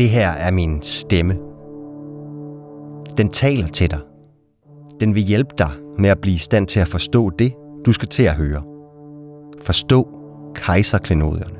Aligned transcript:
Det 0.00 0.08
her 0.08 0.28
er 0.28 0.50
min 0.50 0.82
stemme. 0.82 1.34
Den 3.16 3.28
taler 3.28 3.68
til 3.68 3.90
dig. 3.90 3.98
Den 5.00 5.14
vil 5.14 5.22
hjælpe 5.22 5.54
dig 5.58 5.70
med 5.98 6.10
at 6.10 6.18
blive 6.20 6.34
i 6.34 6.38
stand 6.38 6.66
til 6.66 6.80
at 6.80 6.88
forstå 6.88 7.30
det, 7.30 7.52
du 7.86 7.92
skal 7.92 8.08
til 8.08 8.22
at 8.22 8.34
høre. 8.34 8.62
Forstå 9.62 10.08
kejserklenodierne. 10.54 11.58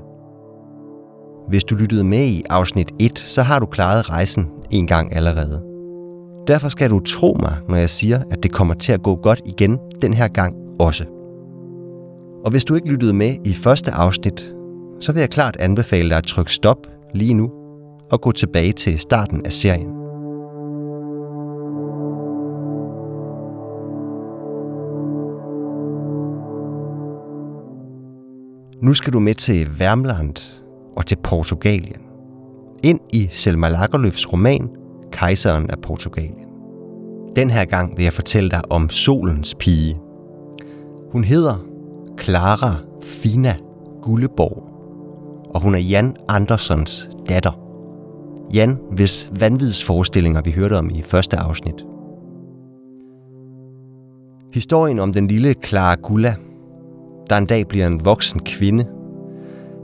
Hvis 1.48 1.64
du 1.64 1.74
lyttede 1.74 2.04
med 2.04 2.26
i 2.26 2.42
afsnit 2.50 2.92
1, 2.98 3.18
så 3.18 3.42
har 3.42 3.58
du 3.58 3.66
klaret 3.66 4.10
rejsen 4.10 4.48
en 4.70 4.86
gang 4.86 5.16
allerede. 5.16 5.62
Derfor 6.46 6.68
skal 6.68 6.90
du 6.90 7.00
tro 7.00 7.36
mig, 7.40 7.56
når 7.68 7.76
jeg 7.76 7.90
siger, 7.90 8.22
at 8.30 8.42
det 8.42 8.52
kommer 8.52 8.74
til 8.74 8.92
at 8.92 9.02
gå 9.02 9.16
godt 9.16 9.40
igen 9.44 9.78
den 10.02 10.14
her 10.14 10.28
gang 10.28 10.54
også. 10.78 11.04
Og 12.44 12.50
hvis 12.50 12.64
du 12.64 12.74
ikke 12.74 12.88
lyttede 12.88 13.12
med 13.12 13.36
i 13.44 13.54
første 13.54 13.90
afsnit, 13.90 14.52
så 15.00 15.12
vil 15.12 15.20
jeg 15.20 15.30
klart 15.30 15.56
anbefale 15.56 16.08
dig 16.08 16.18
at 16.18 16.24
trykke 16.24 16.52
stop 16.52 16.86
lige 17.14 17.34
nu 17.34 17.59
og 18.10 18.20
gå 18.20 18.32
tilbage 18.32 18.72
til 18.72 18.98
starten 18.98 19.46
af 19.46 19.52
serien. 19.52 20.00
Nu 28.82 28.94
skal 28.94 29.12
du 29.12 29.20
med 29.20 29.34
til 29.34 29.68
Værmland 29.78 30.34
og 30.96 31.06
til 31.06 31.16
Portugalien. 31.22 32.00
Ind 32.82 33.00
i 33.12 33.28
Selma 33.32 33.68
Lagerlöfs 33.68 34.32
roman 34.32 34.68
Kejseren 35.12 35.70
af 35.70 35.78
Portugalien. 35.82 36.46
Den 37.36 37.50
her 37.50 37.64
gang 37.64 37.96
vil 37.96 38.02
jeg 38.04 38.12
fortælle 38.12 38.50
dig 38.50 38.72
om 38.72 38.88
Solens 38.88 39.54
pige. 39.54 40.00
Hun 41.12 41.24
hedder 41.24 41.66
Clara 42.20 42.74
Fina 43.02 43.56
Gulleborg, 44.02 44.62
og 45.54 45.62
hun 45.62 45.74
er 45.74 45.78
Jan 45.78 46.16
Andersons 46.28 47.10
datter. 47.28 47.59
Jan, 48.54 48.78
hvis 48.90 49.30
vanvidsforestillinger 49.40 50.40
vi 50.42 50.50
hørte 50.50 50.78
om 50.78 50.90
i 50.90 51.02
første 51.02 51.36
afsnit. 51.36 51.86
Historien 54.54 54.98
om 54.98 55.12
den 55.12 55.26
lille 55.26 55.54
Clara 55.64 55.94
Gulla, 55.94 56.34
der 57.30 57.36
en 57.36 57.46
dag 57.46 57.68
bliver 57.68 57.86
en 57.86 58.04
voksen 58.04 58.40
kvinde, 58.40 58.86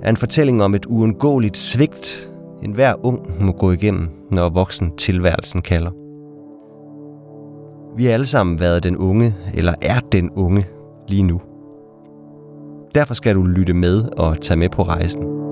er 0.02 0.10
en 0.10 0.16
fortælling 0.16 0.62
om 0.62 0.74
et 0.74 0.86
uundgåeligt 0.86 1.56
svigt, 1.56 2.30
en 2.62 2.72
hver 2.72 3.06
ung 3.06 3.44
må 3.44 3.52
gå 3.52 3.70
igennem, 3.70 4.08
når 4.30 4.48
voksen 4.48 4.96
tilværelsen 4.96 5.62
kalder. 5.62 5.90
Vi 7.96 8.04
har 8.04 8.12
alle 8.12 8.26
sammen 8.26 8.60
været 8.60 8.84
den 8.84 8.96
unge, 8.96 9.34
eller 9.54 9.74
er 9.82 10.00
den 10.12 10.30
unge 10.30 10.66
lige 11.08 11.22
nu. 11.22 11.40
Derfor 12.94 13.14
skal 13.14 13.34
du 13.34 13.42
lytte 13.42 13.74
med 13.74 14.04
og 14.16 14.40
tage 14.40 14.58
med 14.58 14.68
på 14.68 14.82
rejsen. 14.82 15.45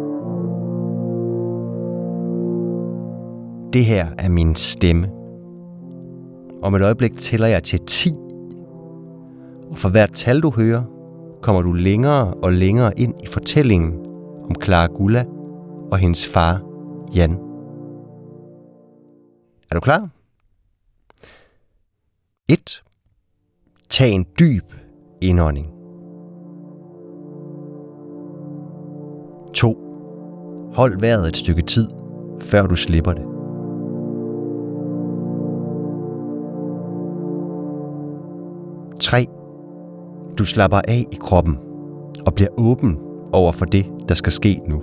Det 3.74 3.84
her 3.84 4.06
er 4.18 4.28
min 4.28 4.54
stemme. 4.54 5.08
Om 6.62 6.74
et 6.74 6.82
øjeblik 6.82 7.12
tæller 7.18 7.46
jeg 7.46 7.62
til 7.62 7.78
10. 7.86 8.10
Og 9.70 9.76
for 9.76 9.88
hvert 9.88 10.12
tal 10.12 10.40
du 10.40 10.50
hører, 10.50 10.82
kommer 11.42 11.62
du 11.62 11.72
længere 11.72 12.34
og 12.34 12.52
længere 12.52 12.98
ind 12.98 13.14
i 13.22 13.26
fortællingen 13.26 14.06
om 14.44 14.54
Clara 14.62 14.86
Gulla 14.86 15.24
og 15.92 15.98
hendes 15.98 16.26
far, 16.26 16.62
Jan. 17.14 17.32
Er 19.70 19.74
du 19.74 19.80
klar? 19.80 20.08
1. 22.48 22.82
Tag 23.90 24.12
en 24.12 24.26
dyb 24.38 24.72
indånding. 25.20 25.66
2. 29.54 29.76
Hold 30.74 31.00
vejret 31.00 31.28
et 31.28 31.36
stykke 31.36 31.62
tid, 31.62 31.88
før 32.40 32.66
du 32.66 32.76
slipper 32.76 33.12
det. 33.12 33.33
3. 39.04 39.26
Du 40.38 40.44
slapper 40.44 40.80
af 40.88 41.06
i 41.12 41.16
kroppen 41.20 41.58
og 42.26 42.34
bliver 42.34 42.48
åben 42.58 42.98
over 43.32 43.52
for 43.52 43.64
det, 43.64 43.86
der 44.08 44.14
skal 44.14 44.32
ske 44.32 44.60
nu. 44.68 44.82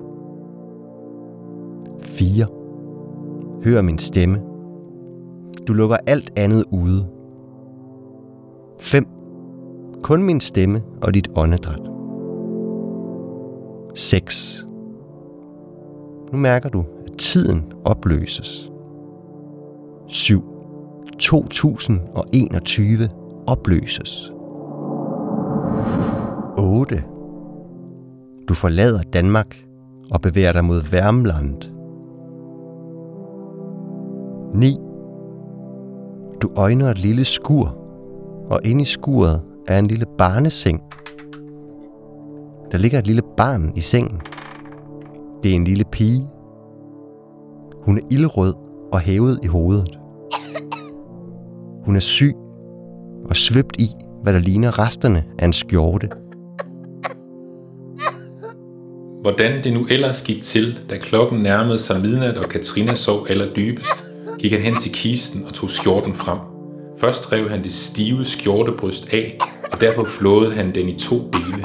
4. 2.00 2.46
Hør 3.66 3.82
min 3.82 3.98
stemme. 4.00 4.42
Du 5.68 5.74
lukker 5.74 5.98
alt 6.08 6.32
andet 6.36 6.64
ude. 6.72 7.08
5. 8.80 9.08
Kun 10.04 10.24
min 10.24 10.40
stemme 10.40 10.82
og 11.02 11.14
dit 11.14 11.28
åndedræt. 11.36 11.82
6. 13.96 14.66
Nu 16.32 16.38
mærker 16.38 16.70
du, 16.70 16.84
at 17.06 17.18
tiden 17.18 17.64
opløses. 17.86 18.72
7. 20.08 20.44
2021 21.20 23.10
opløses. 23.52 24.34
8. 26.58 27.04
Du 28.48 28.54
forlader 28.54 29.02
Danmark 29.14 29.66
og 30.12 30.22
bevæger 30.22 30.52
dig 30.52 30.66
mod 30.66 30.92
Værmland. 30.92 31.62
9. 34.56 34.78
Du 36.42 36.50
øjner 36.56 36.88
et 36.92 36.98
lille 36.98 37.24
skur, 37.24 37.78
og 38.50 38.60
inde 38.66 38.82
i 38.82 38.86
skuret 38.86 39.42
er 39.68 39.80
en 39.80 39.88
lille 39.88 40.06
barneseng. 40.18 40.82
Der 42.72 42.78
ligger 42.78 43.00
et 43.00 43.08
lille 43.08 43.24
barn 43.38 43.72
i 43.76 43.82
sengen. 43.82 44.22
Det 45.44 45.52
er 45.52 45.56
en 45.56 45.64
lille 45.64 45.84
pige. 45.92 46.28
Hun 47.86 47.98
er 47.98 48.02
ildrød 48.12 48.54
og 48.92 49.00
hævet 49.00 49.40
i 49.44 49.48
hovedet. 49.48 50.00
Hun 51.86 51.96
er 51.96 52.00
syg 52.00 52.36
og 53.30 53.36
svøbt 53.36 53.76
i, 53.80 53.88
hvad 54.24 54.34
der 54.34 54.40
ligner 54.40 54.80
resterne 54.80 55.24
af 55.40 55.46
en 55.46 55.54
skjorte. 55.54 56.10
Hvordan 59.22 59.64
det 59.64 59.74
nu 59.74 59.86
ellers 59.90 60.22
gik 60.22 60.42
til, 60.42 60.80
da 60.90 60.98
klokken 60.98 61.40
nærmede 61.40 61.80
sig 61.80 62.02
midnat 62.02 62.38
og 62.38 62.50
Katrina 62.50 62.96
sov 62.96 63.28
allerdybest, 63.30 64.04
gik 64.40 64.52
han 64.52 64.62
hen 64.62 64.74
til 64.74 64.92
kisten 64.92 65.46
og 65.46 65.54
tog 65.54 65.70
skjorten 65.70 66.14
frem. 66.14 66.40
Først 67.00 67.32
rev 67.32 67.50
han 67.50 67.64
det 67.64 67.74
stive 67.74 68.26
skjortebryst 68.26 69.14
af, 69.14 69.38
og 69.72 69.82
derfor 69.82 70.06
flåede 70.06 70.52
han 70.52 70.76
den 70.76 70.90
i 70.90 70.96
to 70.96 71.16
dele. 71.16 71.64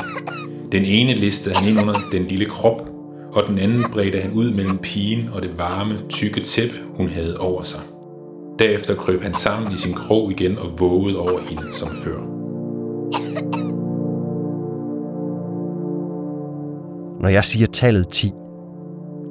Den 0.73 0.85
ene 0.85 1.15
listede 1.15 1.55
han 1.55 1.69
ind 1.69 1.81
under 1.81 1.95
den 2.13 2.25
lille 2.25 2.45
krop, 2.45 2.89
og 3.33 3.43
den 3.49 3.59
anden 3.59 3.85
bredte 3.93 4.21
han 4.21 4.33
ud 4.33 4.51
mellem 4.51 4.79
pigen 4.79 5.29
og 5.33 5.43
det 5.43 5.59
varme, 5.59 5.95
tykke 6.09 6.41
tæppe, 6.41 6.75
hun 6.97 7.09
havde 7.09 7.37
over 7.39 7.63
sig. 7.63 7.81
Derefter 8.59 8.95
krøb 8.95 9.21
han 9.21 9.35
sammen 9.35 9.73
i 9.73 9.77
sin 9.77 9.95
krog 9.95 10.31
igen 10.31 10.59
og 10.59 10.79
vågede 10.79 11.19
over 11.19 11.41
hende 11.41 11.75
som 11.75 11.89
før. 11.89 12.19
Når 17.21 17.29
jeg 17.29 17.45
siger 17.45 17.67
tallet 17.67 18.09
10, 18.09 18.33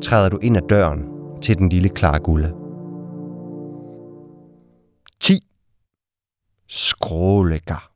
træder 0.04 0.30
du 0.30 0.38
ind 0.38 0.58
ad 0.58 0.62
døren 0.70 1.06
til 1.42 1.58
den 1.58 1.70
lille 1.70 1.90
Clara 1.98 2.18
Gulla. 2.18 2.52
10. 5.22 5.48
Skrålægger. 6.70 7.92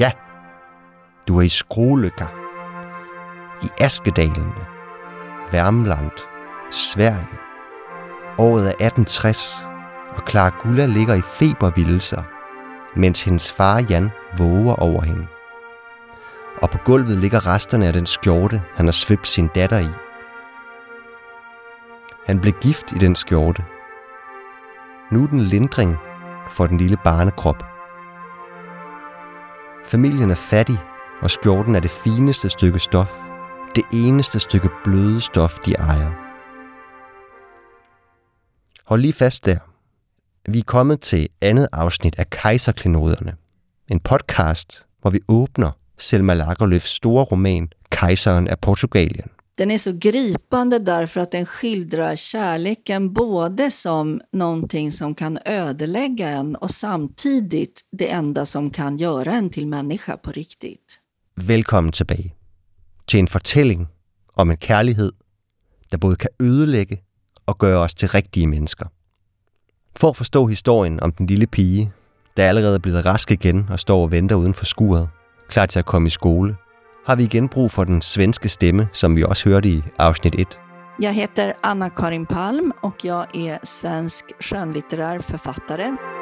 Ja, 0.00 0.10
du 1.28 1.38
er 1.38 1.42
i 1.42 1.48
Skrålægger. 1.48 2.45
I 3.62 3.68
Askedalene. 3.80 4.66
Værmland. 5.52 6.10
Sverige. 6.70 7.38
Året 8.38 8.64
er 8.66 8.86
1860 8.86 9.68
og 10.16 10.22
Clara 10.28 10.50
Gulla 10.62 10.86
ligger 10.86 11.14
i 11.14 11.20
febervildelser, 11.20 12.22
mens 12.96 13.22
hendes 13.22 13.52
far 13.52 13.82
Jan 13.90 14.10
våger 14.38 14.74
over 14.74 15.02
hende. 15.02 15.26
Og 16.62 16.70
på 16.70 16.78
gulvet 16.84 17.18
ligger 17.18 17.46
resterne 17.46 17.86
af 17.86 17.92
den 17.92 18.06
skjorte, 18.06 18.62
han 18.74 18.86
har 18.86 18.92
svøbt 18.92 19.28
sin 19.28 19.48
datter 19.54 19.78
i. 19.78 19.88
Han 22.26 22.40
blev 22.40 22.52
gift 22.60 22.92
i 22.92 22.98
den 22.98 23.16
skjorte. 23.16 23.64
Nu 25.12 25.22
er 25.22 25.26
den 25.26 25.40
lindring 25.40 25.96
for 26.50 26.66
den 26.66 26.78
lille 26.78 26.96
barnekrop. 27.04 27.64
Familien 29.84 30.30
er 30.30 30.34
fattig, 30.34 30.78
og 31.22 31.30
skjorten 31.30 31.74
er 31.74 31.80
det 31.80 31.90
fineste 31.90 32.48
stykke 32.48 32.78
stof. 32.78 33.25
Det 33.76 33.84
eneste 33.92 34.40
stykke 34.40 34.68
bløde 34.84 35.20
stof, 35.20 35.58
de 35.66 35.72
ejer. 35.74 36.10
Hold 38.84 39.00
lige 39.00 39.12
fast 39.12 39.46
der. 39.46 39.58
Vi 40.50 40.58
er 40.58 40.62
kommet 40.62 41.00
til 41.00 41.28
andet 41.40 41.68
afsnit 41.72 42.18
af 42.18 42.30
Kejserklenoderne. 42.30 43.36
En 43.88 44.00
podcast, 44.00 44.86
hvor 45.00 45.10
vi 45.10 45.20
åbner 45.28 45.72
Selma 45.98 46.34
Lagerlöfs 46.34 46.88
store 46.96 47.24
roman 47.24 47.68
Kejseren 47.90 48.48
af 48.48 48.58
Portugalien. 48.60 49.28
Den 49.58 49.70
är 49.70 49.78
så 49.78 49.92
gripande 50.00 50.78
därför 50.78 51.20
att 51.20 51.32
den 51.32 51.46
skildrar 51.46 52.16
kärleken 52.16 53.12
både 53.12 53.70
som 53.70 54.20
någonting 54.32 54.92
som 54.92 55.14
kan 55.14 55.38
ödelägga 55.46 56.28
en 56.28 56.56
och 56.56 56.70
samtidigt 56.70 57.80
det 57.98 58.10
enda 58.10 58.46
som 58.46 58.70
kan 58.70 58.96
göra 58.96 59.32
en 59.32 59.50
till 59.50 59.66
människa 59.66 60.16
på 60.16 60.30
riktigt. 60.30 61.00
Velkommen 61.34 61.92
tilbage 61.92 62.35
til 63.08 63.18
en 63.18 63.28
fortælling 63.28 63.88
om 64.34 64.50
en 64.50 64.56
kærlighed, 64.56 65.12
der 65.92 65.98
både 65.98 66.16
kan 66.16 66.30
ødelægge 66.40 67.02
og 67.46 67.58
gøre 67.58 67.78
os 67.80 67.94
til 67.94 68.08
rigtige 68.08 68.46
mennesker. 68.46 68.86
For 69.96 70.08
at 70.08 70.16
forstå 70.16 70.46
historien 70.46 71.00
om 71.00 71.12
den 71.12 71.26
lille 71.26 71.46
pige, 71.46 71.92
der 72.36 72.48
allerede 72.48 72.74
er 72.74 72.78
blevet 72.78 73.06
rask 73.06 73.30
igen 73.30 73.68
og 73.70 73.80
står 73.80 74.02
og 74.02 74.10
venter 74.10 74.36
uden 74.36 74.54
for 74.54 74.64
skuret, 74.64 75.08
klar 75.48 75.66
til 75.66 75.78
at 75.78 75.86
komme 75.86 76.06
i 76.06 76.10
skole, 76.10 76.56
har 77.06 77.16
vi 77.16 77.22
igen 77.22 77.48
brug 77.48 77.70
for 77.70 77.84
den 77.84 78.02
svenske 78.02 78.48
stemme, 78.48 78.88
som 78.92 79.16
vi 79.16 79.22
også 79.22 79.48
hørte 79.48 79.68
i 79.68 79.82
afsnit 79.98 80.34
1. 80.34 80.58
Jag 81.00 81.12
heter 81.12 81.52
Anna-Karin 81.62 82.26
Palm 82.26 82.72
och 82.82 83.04
jag 83.04 83.36
är 83.36 83.58
svensk 83.62 84.24
skönlitterär 84.40 85.18
författare. 85.18 86.15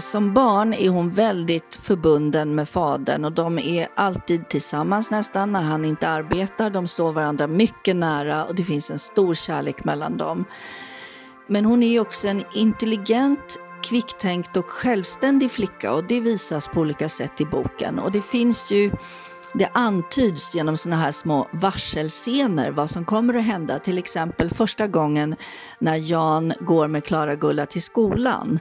Som 0.00 0.34
barn 0.34 0.72
är 0.72 0.88
hon 0.88 1.10
väldigt 1.10 1.74
förbunden 1.74 2.54
med 2.54 2.68
fadern 2.68 3.24
och 3.24 3.32
de 3.32 3.58
är 3.58 3.88
alltid 3.94 4.48
tillsammans 4.48 5.10
nästan 5.10 5.52
när 5.52 5.62
han 5.62 5.84
inte 5.84 6.08
arbetar. 6.08 6.70
De 6.70 6.86
står 6.86 7.12
varandra 7.12 7.46
mycket 7.46 7.96
nära 7.96 8.44
och 8.44 8.54
det 8.54 8.64
finns 8.64 8.90
en 8.90 8.98
stor 8.98 9.34
kärlek 9.34 9.84
mellan 9.84 10.16
dem. 10.16 10.44
Men 11.46 11.64
hon 11.64 11.82
är 11.82 12.00
också 12.00 12.28
en 12.28 12.42
intelligent, 12.54 13.60
kvicktänkt 13.82 14.56
och 14.56 14.70
självständig 14.70 15.50
flicka 15.50 15.92
och 15.92 16.04
det 16.04 16.20
visas 16.20 16.66
på 16.66 16.80
olika 16.80 17.08
sätt 17.08 17.40
i 17.40 17.44
boken. 17.44 17.98
Och 17.98 18.12
det 18.12 18.22
finns 18.22 18.72
ju 18.72 18.90
det 19.54 19.68
antyds 19.72 20.54
genom 20.54 20.76
såna 20.76 20.96
här 20.96 21.12
små 21.12 21.48
varselscener 21.52 22.70
vad 22.70 22.90
som 22.90 23.04
kommer 23.04 23.34
att 23.34 23.44
hända. 23.44 23.78
Till 23.78 23.98
exempel 23.98 24.50
första 24.50 24.86
gången 24.86 25.36
när 25.78 26.10
Jan 26.10 26.52
går 26.60 26.88
med 26.88 27.04
Klara-Gulla 27.04 27.66
till 27.66 27.82
skolan. 27.82 28.58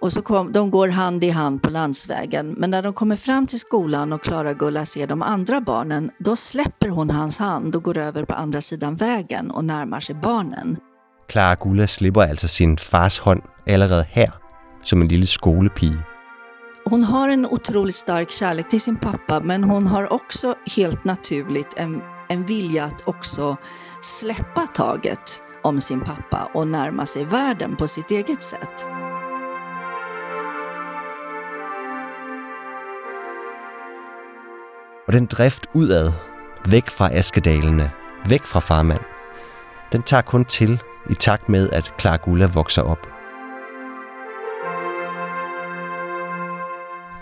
Och 0.00 0.12
så 0.12 0.22
kom, 0.22 0.52
de 0.52 0.70
går 0.70 0.88
hand 0.88 1.24
i 1.24 1.30
hand 1.30 1.62
på 1.62 1.70
landsvägen. 1.70 2.54
Men 2.58 2.70
när 2.70 2.82
de 2.82 2.92
kommer 2.92 3.16
fram 3.16 3.46
till 3.46 3.60
skolan 3.60 4.12
och 4.12 4.22
Klara-Gulla 4.22 4.84
ser 4.84 5.06
de 5.06 5.22
andra 5.22 5.60
barnen, 5.60 6.10
då 6.18 6.36
släpper 6.36 6.88
hon 6.88 7.10
hans 7.10 7.38
hand 7.38 7.76
och 7.76 7.82
går 7.82 7.98
över 7.98 8.24
på 8.24 8.34
andra 8.34 8.60
sidan 8.60 8.96
vägen 8.96 9.50
och 9.50 9.64
närmar 9.64 10.00
sig 10.00 10.14
barnen. 10.14 10.76
Klara-Gulla 11.28 11.86
slipper 11.86 12.30
alltså 12.30 12.48
sin 12.48 12.76
fars 12.76 13.20
hånd 13.20 13.42
allerede 13.66 14.08
här, 14.12 14.32
som 14.84 15.02
en 15.02 15.08
lille 15.08 15.26
skolepige. 15.26 16.17
Hon 16.90 17.04
har 17.04 17.28
en 17.28 17.46
otroligt 17.46 17.94
stark 17.94 18.30
kärlek 18.30 18.68
till 18.68 18.80
sin 18.80 18.96
pappa 18.96 19.40
men 19.40 19.64
hon 19.64 19.86
har 19.86 20.12
också 20.12 20.54
helt 20.76 21.04
naturligt 21.04 21.74
en, 21.76 22.02
en 22.28 22.46
vilja 22.46 22.84
att 22.84 23.08
också 23.08 23.56
släppa 24.02 24.66
taget 24.66 25.42
om 25.62 25.80
sin 25.80 26.00
pappa 26.00 26.50
och 26.54 26.66
närma 26.66 27.06
sig 27.06 27.24
världen 27.24 27.76
på 27.76 27.88
sitt 27.88 28.10
eget 28.10 28.42
sätt. 28.42 28.86
Og 35.06 35.12
den 35.12 35.26
drift 35.26 35.66
udad, 35.74 36.12
væk 36.64 36.90
fra 36.90 37.08
askedalene, 37.12 37.90
væk 38.28 38.46
fra 38.46 38.60
farmand, 38.60 39.00
den 39.92 40.02
tager 40.02 40.22
kun 40.22 40.44
til 40.44 40.78
i 41.10 41.14
takt 41.14 41.48
med, 41.48 41.70
at 41.70 41.92
Clara 42.00 42.16
Gulla 42.16 42.46
vokser 42.46 42.82
op. 42.82 43.17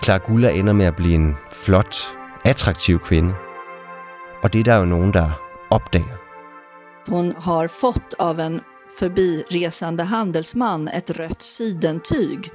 Clara 0.02 0.20
Gulla 0.26 0.50
ender 0.50 0.72
med 0.72 0.86
at 0.86 0.96
blive 0.96 1.14
en 1.14 1.34
flot, 1.52 1.96
attraktiv 2.44 2.98
kvinde. 2.98 3.34
Og 4.42 4.52
det 4.52 4.60
er 4.60 4.64
der 4.64 4.78
jo 4.78 4.84
nogen, 4.84 5.12
der 5.12 5.30
opdager. 5.70 6.16
Hon 7.08 7.32
har 7.36 7.66
fått 7.68 8.14
av 8.18 8.40
en 8.40 8.60
förbiresande 8.98 10.02
handelsman 10.02 10.88
ett 10.88 11.10
rött 11.10 11.42
sidentyg. 11.42 12.50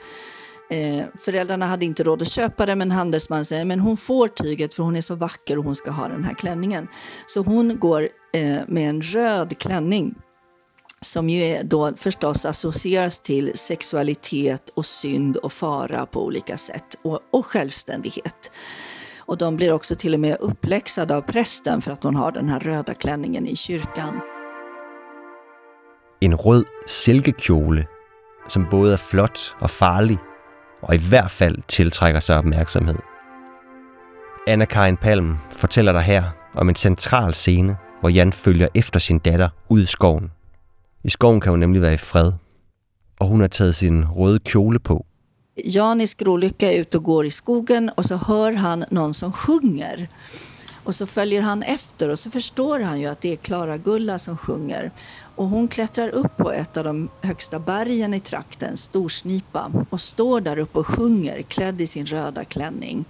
Eh, 0.69 1.05
föräldrarna 1.17 1.65
hade 1.65 1.85
inte 1.85 2.03
råd 2.03 2.21
att 2.21 2.31
köpa 2.31 2.65
det 2.65 2.75
men 2.75 2.91
handelsmannen 2.91 3.45
säger 3.45 3.65
men 3.65 3.79
hon 3.79 3.97
får 3.97 4.27
tyget 4.27 4.73
för 4.73 4.83
hon 4.83 4.95
är 4.95 5.01
så 5.01 5.15
vacker 5.15 5.57
och 5.57 5.63
hon 5.63 5.75
ska 5.75 5.91
ha 5.91 6.07
den 6.07 6.23
här 6.23 6.33
klänningen. 6.33 6.87
Så 7.25 7.41
hon 7.41 7.79
går 7.79 8.01
eh, 8.33 8.57
med 8.67 8.89
en 8.89 9.01
röd 9.01 9.57
klänning 9.57 10.15
som 11.06 11.30
ju 11.30 11.44
är 11.44 11.63
då 11.63 11.95
förstås 11.95 12.45
associeras 12.45 13.19
till 13.19 13.51
sexualitet 13.56 14.69
och 14.69 14.86
synd 14.86 15.38
och 15.38 15.53
fara 15.53 16.06
på 16.06 16.25
olika 16.25 16.57
sätt 16.57 16.95
och, 17.01 17.19
och 17.31 17.45
självständighet. 17.45 18.51
Och 19.19 19.38
de 19.38 19.56
blir 19.56 19.74
också 19.74 19.95
till 19.95 20.13
och 20.13 20.19
med 20.19 20.38
uppläxade 20.39 21.15
av 21.15 21.21
prästen 21.21 21.81
för 21.81 21.92
att 21.92 22.03
hon 22.03 22.15
har 22.15 22.31
den 22.31 22.50
här 22.50 22.59
röda 22.59 22.94
klänningen 22.94 23.48
i 23.48 23.56
kyrkan. 23.56 24.21
En 26.21 26.38
rød 26.38 26.65
silkekjole, 26.88 27.88
som 28.47 28.68
både 28.69 28.94
er 28.94 28.97
flot 28.97 29.56
og 29.62 29.69
farlig, 29.69 30.19
og 30.81 30.95
i 30.95 31.01
hvert 31.09 31.31
fald 31.31 31.62
tiltrækker 31.68 32.19
sig 32.19 32.38
opmærksomhed. 32.38 33.00
Anna 34.47 34.65
Karin 34.65 34.97
Palm 34.97 35.38
fortæller 35.51 35.94
dig 35.94 36.01
her 36.01 36.24
om 36.56 36.69
en 36.69 36.75
central 36.75 37.33
scene, 37.33 37.77
hvor 38.01 38.09
Jan 38.09 38.33
følger 38.33 38.68
efter 38.75 39.00
sin 39.00 39.19
datter 39.19 39.50
ud 39.69 39.81
i 39.81 39.86
skoven. 39.86 40.31
I 41.03 41.09
skoven 41.09 41.39
kan 41.42 41.53
hun 41.53 41.59
nemlig 41.59 41.81
være 41.81 41.94
i 41.94 41.98
fred, 41.98 42.33
og 43.19 43.27
hun 43.27 43.42
har 43.42 43.48
taget 43.48 43.75
sin 43.75 44.03
røde 44.06 44.39
kjole 44.39 44.80
på. 44.80 45.01
Janis 45.56 46.15
i 46.19 46.65
er 46.65 46.81
ute 46.81 46.98
och 46.98 47.03
går 47.03 47.25
i 47.25 47.30
skogen 47.30 47.89
och 47.89 48.06
så 48.06 48.15
hör 48.15 48.53
han 48.53 48.86
någon 48.89 49.13
som 49.13 49.33
sjunger. 49.33 50.09
Och 50.83 50.95
så 50.95 51.06
följer 51.06 51.42
han 51.42 51.63
efter 51.63 52.09
och 52.09 52.19
så 52.19 52.30
förstår 52.30 52.80
han 52.80 53.00
ju 53.00 53.07
att 53.07 53.21
det 53.21 53.31
är 53.31 53.36
Klara-Gulla 53.36 54.19
som 54.19 54.38
sjunger. 54.38 54.92
Och 55.36 55.48
hon 55.48 55.68
klättrar 55.68 56.09
upp 56.09 56.38
på 56.38 56.51
ett 56.51 56.77
av 56.77 56.83
de 56.83 57.09
högsta 57.21 57.59
bergen 57.59 58.13
i 58.13 58.19
trakten, 58.19 58.77
Storsnipa, 58.77 59.71
och 59.89 60.01
står 60.01 60.42
där 60.42 60.59
uppe 60.59 60.80
och 60.80 60.88
sjunger 60.88 61.42
klädd 61.42 61.81
i 61.81 61.88
sin 61.88 62.06
röda 62.06 62.44
klänning. 62.44 63.06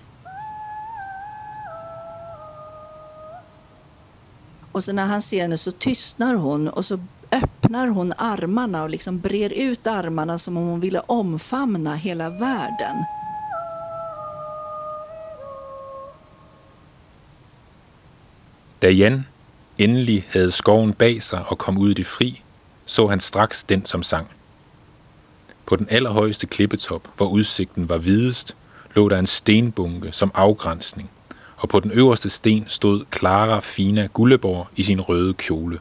Och 4.72 4.84
så 4.84 4.94
när 4.94 5.06
han 5.06 5.22
ser 5.22 5.42
henne 5.42 5.58
så 5.58 5.72
tystnar 5.72 6.34
hon 6.34 6.68
och 6.68 6.86
så 6.86 7.00
öppnar 7.32 7.88
hon 7.88 8.14
armarna 8.18 8.84
och 8.84 8.90
liksom 8.90 9.20
brer 9.20 9.54
ut 9.54 9.88
armarna 9.88 10.38
som 10.38 10.58
om 10.58 10.68
hon 10.68 10.80
ville 10.80 11.00
omfamna 11.00 11.96
hela 11.96 12.30
världen. 12.30 12.96
Da 18.82 18.90
Jan 18.90 19.26
endelig 19.78 20.28
havde 20.30 20.52
skoven 20.52 20.94
bag 20.94 21.24
sig 21.24 21.44
og 21.48 21.58
kom 21.58 21.78
ud 21.78 21.90
i 21.92 21.94
det 21.94 22.06
fri, 22.06 22.44
så 22.86 23.08
han 23.08 23.20
straks 23.20 23.64
den, 23.64 23.86
som 23.86 24.04
sang. 24.04 24.28
På 25.66 25.76
den 25.76 25.88
allerhøjeste 25.90 26.48
klippetop, 26.48 27.08
hvor 27.18 27.28
udsigten 27.28 27.90
var 27.90 27.98
videst, 27.98 28.56
lå 28.96 29.10
der 29.10 29.20
en 29.20 29.28
stenbunke 29.28 30.12
som 30.12 30.32
afgrænsning, 30.34 31.10
og 31.58 31.70
på 31.70 31.80
den 31.80 31.92
øverste 31.92 32.30
sten 32.30 32.64
stod 32.68 33.06
Clara 33.18 33.60
Fina 33.60 34.08
Gulleborg 34.14 34.68
i 34.76 34.84
sin 34.84 35.02
røde 35.02 35.34
kjole. 35.34 35.80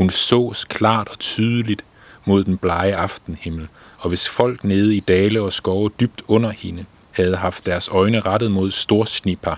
Hun 0.00 0.10
sås 0.10 0.64
klart 0.64 1.08
og 1.08 1.18
tydeligt 1.18 1.84
mod 2.24 2.44
den 2.44 2.58
blege 2.58 2.96
aftenhimmel, 2.96 3.68
og 3.98 4.08
hvis 4.08 4.28
folk 4.28 4.64
nede 4.64 4.96
i 4.96 5.00
dale 5.00 5.42
og 5.42 5.52
skove 5.52 5.90
dybt 6.00 6.22
under 6.28 6.50
hende 6.50 6.84
havde 7.10 7.36
haft 7.36 7.66
deres 7.66 7.88
øjne 7.88 8.20
rettet 8.20 8.52
mod 8.52 8.70
Storsnipa, 8.70 9.54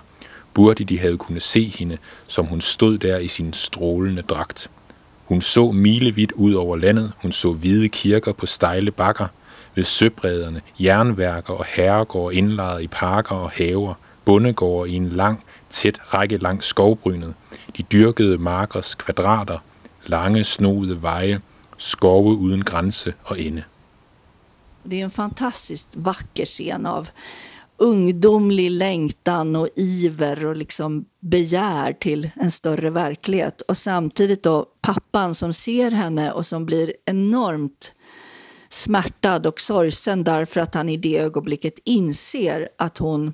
burde 0.55 0.85
de 0.85 0.99
have 0.99 1.19
kunne 1.19 1.41
se 1.41 1.65
hende, 1.79 1.99
som 2.27 2.47
hun 2.47 2.61
stod 2.61 2.99
der 2.99 3.19
i 3.19 3.29
sin 3.29 3.53
strålende 3.53 4.23
dragt. 4.23 4.71
Hun 5.25 5.41
så 5.41 5.73
milevidt 5.73 6.33
ud 6.33 6.55
over 6.55 6.77
landet, 6.77 7.13
hun 7.23 7.33
så 7.33 7.53
hvide 7.53 7.89
kirker 7.89 8.33
på 8.33 8.47
stejle 8.47 8.91
bakker, 8.91 9.27
ved 9.75 9.85
søbrederne, 9.85 10.61
jernværker 10.81 11.55
og 11.55 11.65
herregårde 11.65 12.37
indlejret 12.37 12.83
i 12.83 12.89
parker 12.89 13.35
og 13.35 13.51
haver, 13.51 13.95
bondegårde 14.25 14.91
i 14.91 14.95
en 14.95 15.09
lang, 15.09 15.45
tæt 15.71 16.01
række 16.15 16.37
langs 16.37 16.67
skovbrynet, 16.67 17.35
de 17.77 17.83
dyrkede 17.83 18.39
markers 18.39 18.95
kvadrater, 18.95 19.59
lange, 20.07 20.45
snoede 20.45 21.03
veje, 21.03 21.41
skove 21.77 22.37
uden 22.37 22.65
grænse 22.65 23.15
og 23.25 23.41
ende. 23.41 23.65
Det 24.85 25.01
är 25.01 25.05
en 25.05 25.11
fantastiskt 25.11 25.89
vacker 25.93 26.45
scen 26.45 26.87
av 26.87 27.09
ungdomlig 27.77 28.71
längtan 28.71 29.57
och 29.57 29.69
iver 29.77 30.47
och 30.47 30.57
liksom 30.57 31.05
begär 31.21 31.93
till 31.93 32.31
en 32.35 32.51
större 32.51 32.91
verklighet. 32.91 33.61
Och 33.61 33.77
samtidigt 33.77 34.43
då 34.43 34.67
pappan 34.81 35.35
som 35.35 35.53
ser 35.53 35.91
henne 35.91 36.33
och 36.33 36.47
som 36.47 36.67
blir 36.67 36.95
enormt 37.07 37.95
smärtad 38.69 39.47
och 39.47 39.61
sorgsen 39.61 40.25
därför 40.25 40.61
att 40.61 40.75
han 40.75 40.89
i 40.89 40.97
det 40.97 41.19
ögonblicket 41.19 41.79
inser 41.85 42.69
att 42.79 42.99
hon 42.99 43.33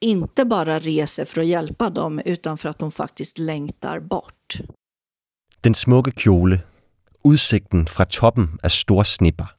inte 0.00 0.44
bara 0.44 0.78
reser 0.78 1.24
för 1.24 1.40
att 1.40 1.46
hjälpa 1.46 1.90
dem 1.90 2.20
utan 2.24 2.58
för 2.58 2.68
att 2.68 2.80
hon 2.80 2.92
faktiskt 2.92 3.38
längtar 3.38 4.00
bort. 4.00 4.58
Den 5.66 5.74
smukke 5.74 6.10
kjole, 6.10 6.60
udsigten 7.24 7.88
fra 7.88 8.04
toppen 8.04 8.48
af 8.62 8.70
Storsnipper, 8.70 9.54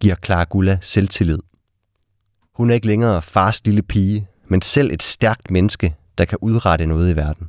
giver 0.00 0.14
Clara 0.24 0.44
Gulla 0.44 0.78
selvtillid. 0.80 1.38
Hun 2.54 2.70
er 2.70 2.74
ikke 2.74 2.86
længere 2.86 3.22
fars 3.22 3.66
lille 3.66 3.82
pige, 3.82 4.28
men 4.48 4.62
selv 4.62 4.90
et 4.90 5.02
stærkt 5.02 5.50
menneske, 5.50 5.94
der 6.18 6.24
kan 6.24 6.38
udrette 6.42 6.86
noget 6.86 7.12
i 7.12 7.16
verden. 7.16 7.46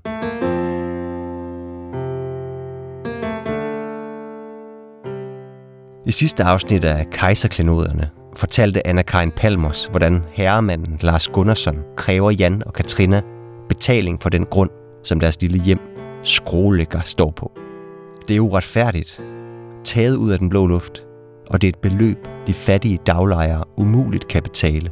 I 6.06 6.12
sidste 6.12 6.44
afsnit 6.44 6.84
af 6.84 7.08
Kejserklenoderne 7.10 8.10
fortalte 8.36 8.88
anna 8.88 9.02
karin 9.02 9.32
Palmers, 9.32 9.86
hvordan 9.86 10.24
herremanden 10.32 10.98
Lars 11.02 11.28
Gunnarsson 11.28 11.78
kræver 11.98 12.32
Jan 12.32 12.64
og 12.66 12.74
Katrina 12.74 13.22
betaling 13.68 14.22
for 14.22 14.30
den 14.30 14.46
grund, 14.46 14.70
som 15.04 15.20
deres 15.20 15.42
lille 15.42 15.64
hjem, 15.64 15.80
Skrålægger, 16.24 17.02
står 17.02 17.32
på. 17.32 17.59
Det 18.30 18.36
er 18.36 18.40
uretfærdigt, 18.40 19.22
taget 19.84 20.16
ud 20.16 20.32
af 20.32 20.40
den 20.40 20.50
blå 20.50 20.66
luft, 20.66 21.04
og 21.48 21.62
det 21.62 21.68
er 21.68 21.74
et 21.74 21.80
beløb, 21.80 22.18
de 22.48 22.54
fattige 22.54 23.00
daglejere 23.06 23.64
umuligt 23.78 24.28
kan 24.28 24.44
betale. 24.44 24.92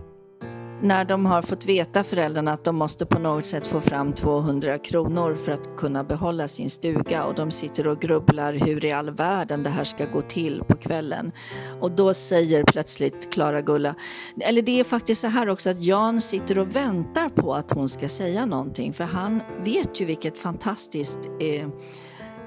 När 0.81 1.05
de 1.05 1.25
har 1.25 1.41
fått 1.41 1.65
veta 1.65 2.03
föräldrarna 2.03 2.53
att 2.53 2.63
de 2.63 2.75
måste 2.75 3.05
på 3.05 3.19
något 3.19 3.45
sätt 3.45 3.67
få 3.67 3.81
fram 3.81 4.13
200 4.13 4.77
kronor 4.77 5.35
för 5.35 5.51
att 5.51 5.77
kunna 5.77 6.03
behålla 6.03 6.47
sin 6.47 6.69
stuga 6.69 7.23
och 7.23 7.35
de 7.35 7.51
sitter 7.51 7.87
och 7.87 8.01
grubblar 8.01 8.53
hur 8.53 8.85
i 8.85 8.91
all 8.91 9.11
världen 9.11 9.63
det 9.63 9.69
här 9.69 9.83
ska 9.83 10.05
gå 10.05 10.21
till 10.21 10.63
på 10.67 10.75
kvällen. 10.75 11.31
Och 11.81 11.91
då 11.91 12.13
säger 12.13 12.63
plötsligt 12.63 13.33
Klara 13.33 13.61
Gulla, 13.61 13.95
eller 14.41 14.61
det 14.61 14.79
är 14.79 14.83
faktiskt 14.83 15.21
så 15.21 15.27
här 15.27 15.49
också 15.49 15.69
att 15.69 15.83
Jan 15.83 16.21
sitter 16.21 16.59
och 16.59 16.75
väntar 16.75 17.29
på 17.29 17.53
att 17.53 17.71
hon 17.71 17.89
ska 17.89 18.09
säga 18.09 18.45
någonting 18.45 18.93
för 18.93 19.03
han 19.03 19.41
vet 19.63 20.01
ju 20.01 20.05
vilket 20.05 20.37
fantastiskt 20.37 21.19
eh, 21.41 21.67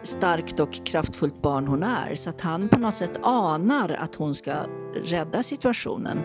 starkt 0.02 0.60
och 0.60 0.86
kraftfullt 0.86 1.42
barn 1.42 1.66
hon 1.66 1.82
är 1.82 2.14
så 2.14 2.30
att 2.30 2.40
han 2.40 2.68
på 2.68 2.78
något 2.78 2.94
sätt 2.94 3.20
anar 3.22 3.96
att 3.98 4.14
hon 4.14 4.34
ska 4.34 4.52
rädda 5.04 5.42
situationen. 5.42 6.18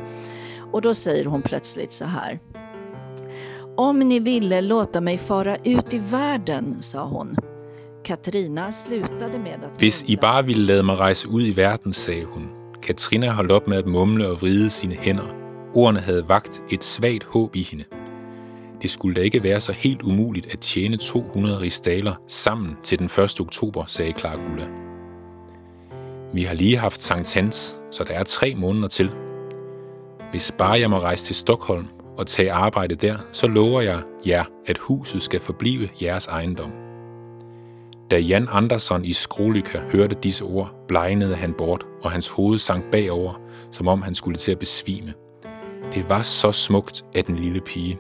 Och 0.72 0.82
då 0.82 0.94
säger 0.94 1.26
hon 1.26 1.42
plötsligt 1.42 1.92
så 1.92 2.06
här. 2.06 2.40
Om 3.78 4.00
ni 4.00 4.20
ville 4.20 4.62
låta 4.62 5.02
mig 5.02 5.18
fara 5.18 5.56
ut 5.56 5.94
i 5.94 6.00
världen, 6.00 6.82
sa 6.82 7.06
hon. 7.06 7.36
Katrina 8.04 8.72
slutade 8.72 9.40
med 9.40 9.64
att... 9.64 9.82
Hvis 9.82 10.10
I 10.10 10.18
bare 10.18 10.44
ville 10.44 10.74
lade 10.74 10.84
mig 10.84 10.96
rejse 10.96 11.28
ud 11.28 11.44
i 11.44 11.52
verden, 11.52 11.94
sagde 11.94 12.26
hun. 12.26 12.48
Katrina 12.82 13.32
holdt 13.32 13.52
op 13.52 13.68
med 13.68 13.78
at 13.78 13.88
mumle 13.88 14.28
og 14.28 14.42
vride 14.42 14.70
sine 14.70 14.96
hænder. 14.96 15.34
Ordene 15.74 16.00
havde 16.00 16.30
vagt 16.30 16.62
et 16.70 16.84
svagt 16.84 17.24
håb 17.24 17.56
i 17.56 17.64
hende. 17.64 17.84
Det 18.86 18.92
skulle 18.92 19.16
da 19.16 19.22
ikke 19.22 19.44
være 19.44 19.62
så 19.62 19.72
helt 19.72 20.02
umuligt 20.02 20.54
at 20.54 20.60
tjene 20.60 20.98
200 20.98 21.60
ristaler 21.60 22.14
sammen 22.28 22.76
til 22.84 23.00
den 23.00 23.06
1. 23.06 23.42
oktober, 23.42 23.84
sagde 23.88 24.14
Clark 24.20 24.40
Gulla. 24.48 24.68
Vi 26.34 26.44
har 26.44 26.54
lige 26.54 26.78
haft 26.78 27.02
Sankt 27.02 27.34
Hans, 27.34 27.78
så 27.92 28.04
der 28.04 28.14
er 28.14 28.24
tre 28.24 28.56
måneder 28.58 28.88
til, 28.88 29.10
hvis 30.32 30.52
bare 30.58 30.80
jeg 30.80 30.90
må 30.90 31.00
rejse 31.00 31.26
til 31.26 31.36
Stockholm 31.36 31.86
og 32.18 32.28
tage 32.28 32.52
arbejde 32.52 32.96
der, 32.96 33.18
så 33.32 33.48
lover 33.48 33.82
jeg 33.82 34.02
jer, 34.28 34.44
at 34.66 34.78
huset 34.78 35.22
skal 35.22 35.40
forblive 35.40 35.90
jeres 36.02 36.26
ejendom. 36.28 36.72
Da 38.12 38.18
Jan 38.20 38.48
Andersson 38.52 39.06
i 39.06 39.14
Skrolyka 39.14 39.80
hørte 39.92 40.16
disse 40.24 40.44
ord, 40.44 40.74
blegnede 40.88 41.36
han 41.36 41.54
bort, 41.58 41.86
og 42.04 42.12
hans 42.12 42.30
hoved 42.30 42.60
sank 42.60 42.84
bagover, 42.92 43.34
som 43.72 43.88
om 43.88 44.02
han 44.02 44.16
skulle 44.16 44.38
til 44.38 44.52
at 44.52 44.60
besvime. 44.60 45.14
Det 45.94 46.10
var 46.10 46.22
så 46.22 46.52
smukt 46.52 47.06
af 47.16 47.24
den 47.24 47.36
lille 47.36 47.62
pige. 47.62 48.00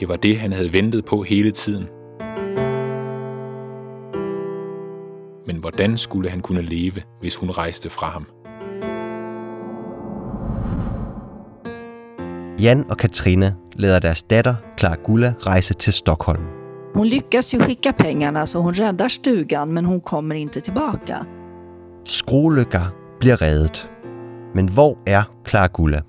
Det 0.00 0.08
var 0.08 0.16
det, 0.16 0.38
han 0.38 0.52
havde 0.52 0.72
ventet 0.72 1.04
på 1.04 1.22
hele 1.22 1.50
tiden. 1.50 1.86
Men 5.46 5.56
hvordan 5.56 5.96
skulle 5.96 6.30
han 6.30 6.40
kunne 6.40 6.62
leve, 6.62 7.02
hvis 7.20 7.36
hun 7.36 7.50
rejste 7.50 7.90
fra 7.90 8.06
ham? 8.06 8.26
Jan 12.60 12.84
og 12.90 12.96
Katrina 12.96 13.54
lader 13.76 13.98
deres 13.98 14.22
datter, 14.22 14.54
Clara 14.78 14.96
Gulla, 15.04 15.34
rejse 15.46 15.74
til 15.74 15.92
Stockholm. 15.92 16.42
Hon 16.94 17.06
lyckas 17.06 17.54
ju 17.54 17.60
skicka 17.60 17.92
pengarna 17.92 18.46
så 18.46 18.58
hon 18.58 18.74
räddar 18.74 19.08
stugan 19.08 19.72
men 19.72 19.84
hon 19.84 20.00
kommer 20.00 20.34
inte 20.34 20.60
tillbaka. 20.60 21.24
Skrålykker 22.04 22.94
bliver 23.20 23.42
reddet. 23.42 23.90
Men 24.54 24.68
hvor 24.68 24.98
er 25.06 25.22
Clara 25.48 25.66
Gulla? 25.66 26.00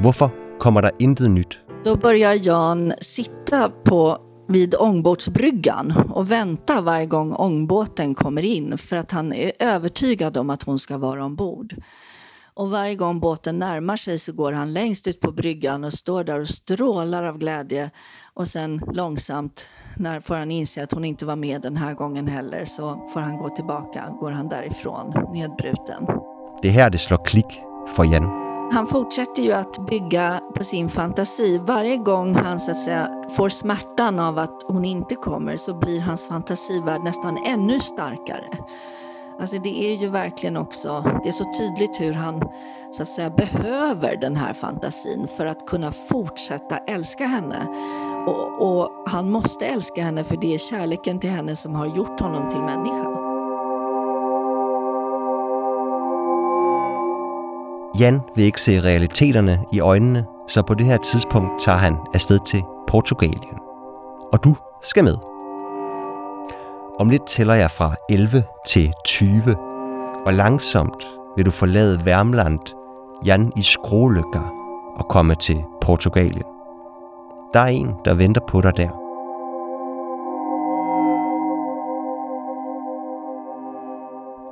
Hvorfor 0.00 0.32
kommer 0.58 0.80
der 0.80 0.90
intet 0.98 1.30
nyt? 1.30 1.60
Då 1.84 1.96
börjar 1.96 2.38
Jan 2.46 2.92
sitta 3.00 3.70
på 3.70 4.18
vid 4.48 4.74
ångbåtsbryggan 4.74 5.94
och 6.10 6.30
vänta 6.30 6.80
varje 6.80 7.06
gång 7.06 7.32
ångbåten 7.32 8.14
kommer 8.14 8.44
in 8.44 8.78
för 8.78 8.96
att 8.96 9.12
han 9.12 9.32
är 9.32 9.52
övertygad 9.58 10.36
om 10.36 10.50
att 10.50 10.62
hon 10.62 10.78
ska 10.78 10.98
vara 10.98 11.24
ombord. 11.24 11.74
Och 12.54 12.70
varje 12.70 12.94
gång 12.94 13.20
båten 13.20 13.58
närmar 13.58 13.96
sig 13.96 14.18
så 14.18 14.32
går 14.32 14.52
han 14.52 14.72
längst 14.72 15.06
ut 15.06 15.20
på 15.20 15.32
bryggan 15.32 15.84
och 15.84 15.92
står 15.92 16.24
där 16.24 16.40
och 16.40 16.48
strålar 16.48 17.24
av 17.24 17.38
glädje. 17.38 17.90
Och 18.34 18.48
sen 18.48 18.82
långsamt, 18.92 19.68
när 19.96 20.20
får 20.20 20.34
han 20.34 20.50
inse 20.50 20.82
att 20.82 20.92
hon 20.92 21.04
inte 21.04 21.26
var 21.26 21.36
med 21.36 21.62
den 21.62 21.76
här 21.76 21.94
gången 21.94 22.26
heller, 22.26 22.64
så 22.64 23.06
får 23.14 23.20
han 23.20 23.38
gå 23.38 23.48
tillbaka, 23.48 24.04
går 24.20 24.30
han 24.30 24.48
därifrån 24.48 25.32
nedbruten. 25.32 26.06
Det 26.62 26.68
är 26.68 26.72
här 26.72 26.90
det 26.90 26.98
slår 26.98 27.24
klick 27.26 27.60
för 27.96 28.04
Jan. 28.04 28.49
Han 28.72 28.86
fortsätter 28.86 29.42
ju 29.42 29.52
att 29.52 29.78
bygga 29.78 30.40
på 30.54 30.64
sin 30.64 30.88
fantasi. 30.88 31.58
Varje 31.58 31.96
gång 31.96 32.34
han 32.34 32.60
så 32.60 32.70
att 32.70 32.76
säga, 32.76 33.10
får 33.36 33.48
smärtan 33.48 34.18
av 34.18 34.38
att 34.38 34.64
hon 34.66 34.84
inte 34.84 35.14
kommer 35.14 35.56
så 35.56 35.74
blir 35.74 36.00
hans 36.00 36.28
fantasivärld 36.28 37.04
nästan 37.04 37.38
ännu 37.46 37.80
starkare. 37.80 38.44
Alltså 39.40 39.58
det 39.58 39.84
är 39.84 39.96
ju 39.96 40.08
verkligen 40.08 40.56
också, 40.56 41.04
det 41.22 41.28
är 41.28 41.32
så 41.32 41.44
tydligt 41.58 42.00
hur 42.00 42.12
han 42.12 42.42
så 42.92 43.02
att 43.02 43.08
säga 43.08 43.30
behöver 43.30 44.16
den 44.16 44.36
här 44.36 44.52
fantasin 44.52 45.26
för 45.36 45.46
att 45.46 45.66
kunna 45.66 45.92
fortsätta 45.92 46.78
älska 46.78 47.26
henne. 47.26 47.66
Och, 48.26 48.62
och 48.62 48.90
han 49.06 49.30
måste 49.30 49.66
älska 49.66 50.02
henne 50.02 50.24
för 50.24 50.36
det 50.36 50.54
är 50.54 50.58
kärleken 50.58 51.18
till 51.18 51.30
henne 51.30 51.56
som 51.56 51.74
har 51.74 51.86
gjort 51.86 52.20
honom 52.20 52.48
till 52.48 52.60
människa. 52.60 53.19
Jan 58.00 58.20
vil 58.34 58.44
ikke 58.44 58.60
se 58.60 58.80
realiteterne 58.80 59.58
i 59.72 59.80
øjnene, 59.80 60.26
så 60.48 60.62
på 60.62 60.74
det 60.74 60.86
her 60.86 60.96
tidspunkt 60.96 61.48
tager 61.60 61.78
han 61.78 61.96
afsted 62.14 62.38
til 62.46 62.62
Portugalien. 62.88 63.58
Og 64.32 64.44
du 64.44 64.56
skal 64.82 65.04
med. 65.04 65.16
Om 66.98 67.10
lidt 67.10 67.26
tæller 67.26 67.54
jeg 67.54 67.70
fra 67.70 67.94
11 68.10 68.44
til 68.66 68.92
20, 69.04 69.56
og 70.26 70.34
langsomt 70.34 71.06
vil 71.36 71.46
du 71.46 71.50
forlade 71.50 72.04
Værmland, 72.04 72.60
Jan 73.24 73.52
i 73.56 73.62
Skrålykker 73.62 74.54
og 74.96 75.08
komme 75.08 75.34
til 75.34 75.64
Portugalien. 75.80 76.46
Der 77.52 77.60
er 77.60 77.66
en, 77.66 77.94
der 78.04 78.14
venter 78.14 78.40
på 78.48 78.60
dig 78.60 78.76
der. 78.76 78.90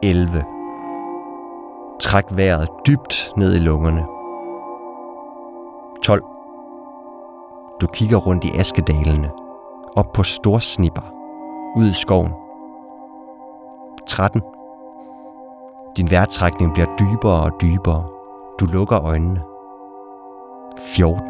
Elve. 0.03 0.58
Træk 2.01 2.25
vejret 2.31 2.69
dybt 2.87 3.33
ned 3.37 3.55
i 3.55 3.59
lungerne. 3.59 4.07
12. 6.03 6.23
Du 7.81 7.87
kigger 7.87 8.17
rundt 8.17 8.45
i 8.45 8.59
askedalene, 8.59 9.31
op 9.97 10.13
på 10.15 10.23
storsnipper, 10.23 11.03
ud 11.77 11.85
i 11.85 11.93
skoven. 11.93 12.33
13. 14.07 14.43
Din 15.97 16.11
vejrtrækning 16.11 16.73
bliver 16.73 16.97
dybere 16.99 17.43
og 17.43 17.51
dybere. 17.63 18.05
Du 18.61 18.65
lukker 18.65 19.05
øjnene. 19.05 19.41
14. 20.79 21.21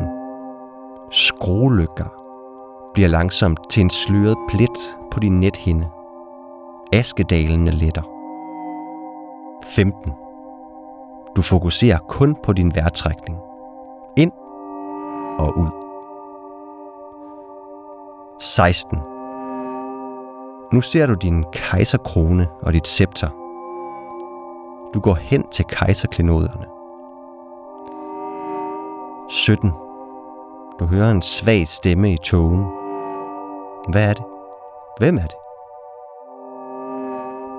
Skruelykker 1.11 2.09
bliver 2.95 3.09
langsomt 3.09 3.71
til 3.71 3.81
en 3.81 3.91
sløret 3.91 4.37
plet 4.49 4.97
på 5.11 5.21
din 5.21 5.41
nethinde. 5.41 5.89
Askedalene 6.93 7.71
letter. 7.71 8.03
15. 9.65 10.28
Du 11.39 11.43
fokuserer 11.43 11.99
kun 11.99 12.37
på 12.43 12.53
din 12.53 12.75
vejrtrækning. 12.75 13.39
Ind 14.17 14.33
og 15.39 15.59
ud. 15.59 15.71
16. 18.41 18.99
Nu 20.73 20.81
ser 20.81 21.07
du 21.07 21.15
din 21.15 21.45
kejserkrone 21.53 22.49
og 22.63 22.73
dit 22.73 22.87
scepter. 22.87 23.29
Du 24.95 25.01
går 25.01 25.15
hen 25.15 25.49
til 25.49 25.65
kejserklenoderne. 25.65 26.67
17. 29.31 29.71
Du 30.81 30.87
hører 30.87 31.11
en 31.11 31.23
svag 31.23 31.69
stemme 31.69 32.13
i 32.13 32.17
togen. 32.17 32.65
Hvad 33.89 34.09
er 34.09 34.15
det? 34.15 34.25
Hvem 34.99 35.17
er 35.17 35.27
det? 35.27 35.37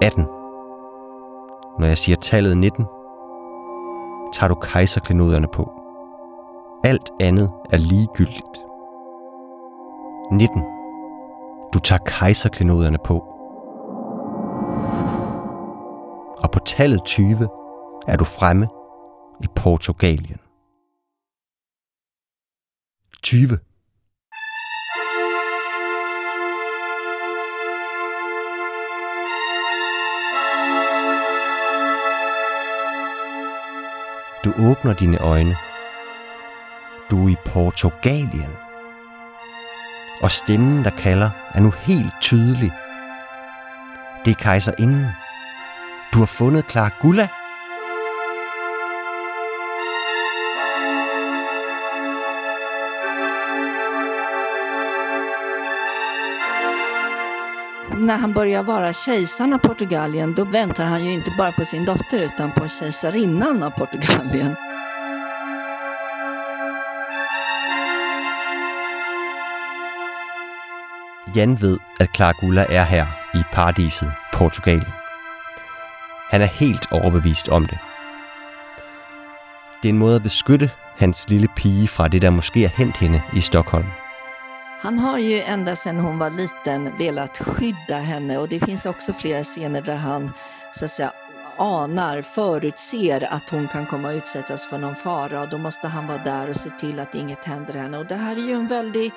18. 0.02 0.24
Når 1.80 1.88
jeg 1.88 1.98
siger 1.98 2.16
tallet 2.16 2.58
19, 2.58 2.86
tager 4.40 4.48
du 4.48 4.56
kejserklenoderne 4.56 5.48
på. 5.48 5.72
Alt 6.84 7.10
andet 7.20 7.52
er 7.72 7.78
ligegyldigt. 7.78 8.56
19. 10.32 10.62
Du 11.74 11.80
tager 11.80 12.04
kejserklenoderne 12.06 12.98
på. 13.06 13.18
Og 16.44 16.52
på 16.52 16.60
tallet 16.66 17.06
20 17.06 17.50
er 18.08 18.18
du 18.18 18.24
fremme 18.24 18.68
i 19.44 19.48
Portugalien. 19.56 20.38
20. 23.24 23.60
Du 34.44 34.54
åbner 34.58 34.94
dine 34.94 35.18
øjne. 35.18 35.56
Du 37.12 37.26
er 37.26 37.30
i 37.30 37.36
Portugalien. 37.46 38.52
Og 40.22 40.32
stemmen, 40.32 40.84
der 40.84 40.90
kalder, 40.90 41.30
er 41.56 41.62
nu 41.62 41.72
helt 41.72 42.14
tydelig. 42.22 42.72
Det 44.26 44.32
er 44.32 44.36
kejserinden. 44.36 45.06
Du 46.14 46.20
har 46.20 46.26
fundet 46.26 46.72
Clara 46.72 46.90
Gulla. 47.02 47.28
När 58.00 58.18
han 58.18 58.34
börjar 58.34 58.64
vara 58.64 58.94
kejsaren 58.94 59.54
av 59.54 59.58
Portugalien 59.58 60.34
då 60.36 60.46
väntar 60.46 60.86
han 60.86 61.06
ju 61.06 61.12
inte 61.12 61.32
bara 61.38 61.52
på 61.52 61.66
sin 61.66 61.86
dotter 61.86 62.20
utan 62.20 62.52
på 62.52 62.68
kejsarinnan 62.68 63.64
av 63.64 63.70
Portugalien. 63.70 64.56
Jan 71.36 71.62
ved, 71.62 71.78
at 72.00 72.14
Clara 72.14 72.34
Gulla 72.42 72.66
er 72.70 72.84
her 72.84 73.08
i 73.34 73.44
paradiset 73.54 74.10
Portugalien. 74.34 74.94
Han 76.32 76.42
er 76.42 76.46
helt 76.46 76.88
overbevist 76.92 77.48
om 77.50 77.66
det. 77.66 77.78
Det 79.84 79.90
er 79.90 79.94
en 79.94 80.00
måde 80.00 80.16
at 80.16 80.24
beskytte 80.24 80.70
hans 80.98 81.30
lille 81.30 81.48
pige 81.56 81.88
fra 81.88 82.08
det, 82.08 82.22
der 82.22 82.30
måske 82.30 82.64
er 82.64 82.70
hent 82.70 82.98
hende 82.98 83.22
i 83.34 83.42
Stockholm. 83.42 83.86
Han 84.82 85.00
har 85.00 85.18
ju 85.18 85.42
ända 85.42 85.76
sedan 85.76 86.00
hon 86.00 86.20
var 86.20 86.30
liten 86.30 86.98
velat 86.98 87.38
skydda 87.38 87.98
henne 87.98 88.38
och 88.38 88.50
det 88.50 88.60
finns 88.60 88.86
också 88.86 89.14
flera 89.14 89.44
scener 89.44 89.82
där 89.82 89.96
han 89.96 90.32
så 90.72 90.86
att 90.86 90.92
säga 90.92 91.14
anar, 91.58 92.22
förutser 92.22 93.34
att 93.34 93.50
hon 93.50 93.68
kan 93.68 93.86
komma 93.86 94.10
att 94.10 94.16
utsättas 94.16 94.66
för 94.66 94.78
någon 94.78 94.96
fara 94.96 95.42
och 95.42 95.50
då 95.50 95.58
måste 95.58 95.88
han 95.88 96.08
vara 96.08 96.24
där 96.24 96.50
och 96.50 96.56
se 96.56 96.70
till 96.70 97.00
att 97.00 97.16
inget 97.16 97.46
händer 97.46 97.74
henne. 97.74 97.98
Och 97.98 98.06
det 98.06 98.16
här 98.16 98.36
är 98.36 98.42
ju 98.42 98.54
en 98.54 98.68
väldigt 98.68 99.14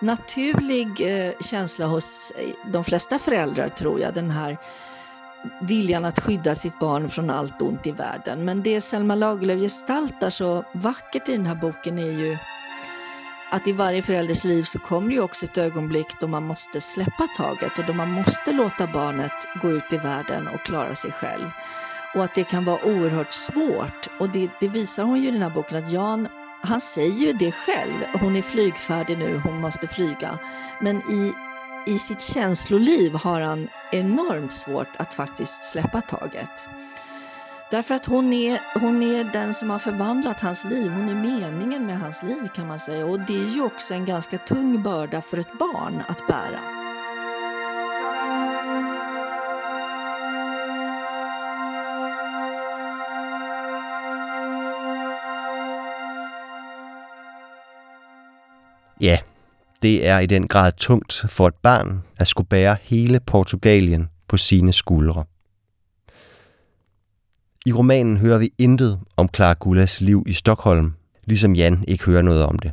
naturlig 0.00 0.88
eh, 1.00 1.32
känsla 1.40 1.86
hos 1.86 2.32
eh, 2.36 2.70
de 2.72 2.84
flesta 2.84 3.18
föräldrar 3.18 3.68
tror 3.68 4.00
jag, 4.00 4.14
den 4.14 4.30
här 4.30 4.58
viljan 5.60 6.04
att 6.04 6.20
skydda 6.20 6.54
sitt 6.54 6.78
barn 6.78 7.08
från 7.08 7.30
allt 7.30 7.62
ont 7.62 7.86
i 7.86 7.92
världen. 7.92 8.44
Men 8.44 8.62
det 8.62 8.80
Selma 8.80 9.14
Lagerlöf 9.14 9.60
gestaltar 9.60 10.30
så 10.30 10.64
vackert 10.74 11.28
i 11.28 11.32
den 11.32 11.46
här 11.46 11.54
boken 11.54 11.98
är 11.98 12.12
ju 12.12 12.38
att 13.50 13.68
i 13.68 13.72
varje 13.72 14.02
förälders 14.02 14.44
liv 14.44 14.62
så 14.62 14.78
kommer 14.78 15.08
det 15.08 15.14
ju 15.14 15.20
också 15.20 15.46
ett 15.46 15.58
ögonblick 15.58 16.20
då 16.20 16.26
man 16.26 16.46
måste 16.46 16.80
släppa 16.80 17.26
taget 17.36 17.78
och 17.78 17.86
då 17.86 17.92
man 17.92 18.10
måste 18.10 18.52
låta 18.52 18.86
barnet 18.86 19.32
gå 19.62 19.70
ut 19.70 19.92
i 19.92 19.96
världen 19.96 20.48
och 20.48 20.64
klara 20.64 20.94
sig 20.94 21.12
själv. 21.12 21.50
Och 22.14 22.24
att 22.24 22.34
det 22.34 22.44
kan 22.44 22.64
vara 22.64 22.84
oerhört 22.84 23.32
svårt. 23.32 24.06
Och 24.20 24.28
det, 24.28 24.50
det 24.60 24.68
visar 24.68 25.04
hon 25.04 25.22
ju 25.22 25.28
i 25.28 25.30
den 25.30 25.42
här 25.42 25.50
boken 25.50 25.78
att 25.78 25.92
Jan, 25.92 26.28
han 26.62 26.80
säger 26.80 27.26
ju 27.26 27.32
det 27.32 27.52
själv. 27.52 27.94
Hon 28.20 28.36
är 28.36 28.42
flygfärdig 28.42 29.18
nu, 29.18 29.40
hon 29.44 29.60
måste 29.60 29.86
flyga. 29.86 30.38
Men 30.80 30.96
i, 30.96 31.32
i 31.86 31.98
sitt 31.98 32.20
känsloliv 32.20 33.14
har 33.14 33.40
han 33.40 33.68
enormt 33.92 34.52
svårt 34.52 34.88
att 34.96 35.14
faktiskt 35.14 35.64
släppa 35.64 36.00
taget. 36.00 36.68
Därför 37.70 37.94
att 37.94 38.06
hon 38.06 38.32
är, 38.32 38.60
hon 38.80 39.02
är 39.02 39.24
den 39.24 39.54
som 39.54 39.70
har 39.70 39.78
förvandlat 39.78 40.40
hans 40.40 40.64
liv. 40.64 40.90
Hon 40.90 41.08
är 41.08 41.14
meningen 41.14 41.86
med 41.86 41.98
hans 42.00 42.22
liv 42.22 42.48
kan 42.54 42.66
man 42.66 42.78
säga. 42.78 43.06
Och 43.06 43.20
det 43.20 43.38
är 43.38 43.48
ju 43.48 43.62
också 43.62 43.94
en 43.94 44.04
ganska 44.04 44.38
tung 44.38 44.82
börda 44.82 45.22
för 45.22 45.38
ett 45.38 45.58
barn 45.58 46.02
att 46.08 46.26
bära. 46.26 46.60
Ja, 58.98 59.18
det 59.80 60.04
er 60.04 60.20
i 60.20 60.26
den 60.26 60.46
grad 60.46 60.76
tungt 60.76 61.22
for 61.30 61.48
et 61.48 61.62
barn 61.62 62.02
at 62.18 62.28
skulle 62.28 62.46
bære 62.46 62.78
hele 62.82 63.20
Portugalien 63.20 64.08
på 64.26 64.38
sine 64.38 64.72
skuldre. 64.72 65.26
I 67.66 67.72
romanen 67.72 68.16
hører 68.16 68.38
vi 68.38 68.52
intet 68.58 69.00
om 69.16 69.28
Clara 69.34 69.54
Gullas 69.60 70.00
liv 70.00 70.24
i 70.26 70.32
Stockholm, 70.32 70.92
ligesom 71.24 71.54
Jan 71.54 71.84
ikke 71.88 72.04
hører 72.04 72.22
noget 72.22 72.42
om 72.42 72.58
det. 72.58 72.72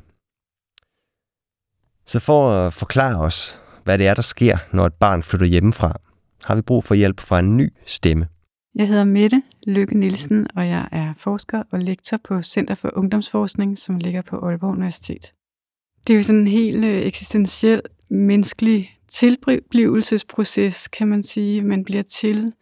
Så 2.05 2.19
for 2.19 2.51
at 2.51 2.73
forklare 2.73 3.21
os, 3.21 3.61
hvad 3.83 3.97
det 3.97 4.07
er, 4.07 4.13
der 4.13 4.21
sker, 4.21 4.57
når 4.73 4.85
et 4.85 4.93
barn 4.93 5.23
flytter 5.23 5.45
hjemmefra, 5.45 5.99
har 6.43 6.55
vi 6.55 6.61
brug 6.61 6.83
for 6.83 6.95
hjælp 6.95 7.19
fra 7.19 7.39
en 7.39 7.57
ny 7.57 7.69
stemme. 7.85 8.27
Jeg 8.75 8.87
hedder 8.87 9.03
Mette 9.03 9.43
Lykke 9.67 9.97
Nielsen, 9.97 10.47
og 10.55 10.67
jeg 10.67 10.87
er 10.91 11.13
forsker 11.17 11.63
og 11.71 11.79
lektor 11.79 12.19
på 12.23 12.41
Center 12.41 12.75
for 12.75 12.91
Ungdomsforskning, 12.97 13.77
som 13.77 13.97
ligger 13.97 14.21
på 14.21 14.35
Aalborg 14.35 14.71
Universitet. 14.71 15.33
Det 16.07 16.13
er 16.13 16.17
jo 16.17 16.23
sådan 16.23 16.41
en 16.41 16.47
helt 16.47 16.85
øh, 16.85 17.01
eksistentiel, 17.05 17.81
menneskelig 18.09 18.97
tilblivelsesproces, 19.07 20.87
kan 20.87 21.07
man 21.07 21.23
sige. 21.23 21.61
Man 21.61 21.83
bliver 21.83 22.03
til 22.03 22.53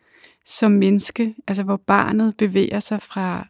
som 0.57 0.71
menneske, 0.71 1.35
altså 1.47 1.63
hvor 1.63 1.77
barnet 1.77 2.37
bevæger 2.37 2.79
sig 2.79 3.01
fra 3.01 3.47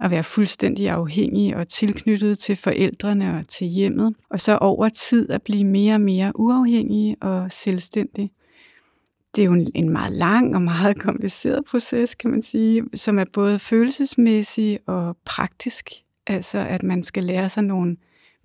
at 0.00 0.10
være 0.10 0.24
fuldstændig 0.24 0.90
afhængig 0.90 1.56
og 1.56 1.68
tilknyttet 1.68 2.38
til 2.38 2.56
forældrene 2.56 3.38
og 3.38 3.48
til 3.48 3.66
hjemmet, 3.66 4.14
og 4.30 4.40
så 4.40 4.56
over 4.56 4.88
tid 4.88 5.30
at 5.30 5.42
blive 5.42 5.64
mere 5.64 5.94
og 5.94 6.00
mere 6.00 6.32
uafhængig 6.34 7.16
og 7.20 7.52
selvstændig. 7.52 8.30
Det 9.36 9.42
er 9.42 9.46
jo 9.46 9.66
en 9.74 9.90
meget 9.90 10.12
lang 10.12 10.54
og 10.54 10.62
meget 10.62 11.00
kompliceret 11.00 11.64
proces, 11.64 12.14
kan 12.14 12.30
man 12.30 12.42
sige, 12.42 12.84
som 12.94 13.18
er 13.18 13.24
både 13.32 13.58
følelsesmæssig 13.58 14.78
og 14.86 15.16
praktisk. 15.24 15.90
Altså 16.26 16.58
at 16.58 16.82
man 16.82 17.04
skal 17.04 17.24
lære 17.24 17.48
sig 17.48 17.62
nogle 17.62 17.96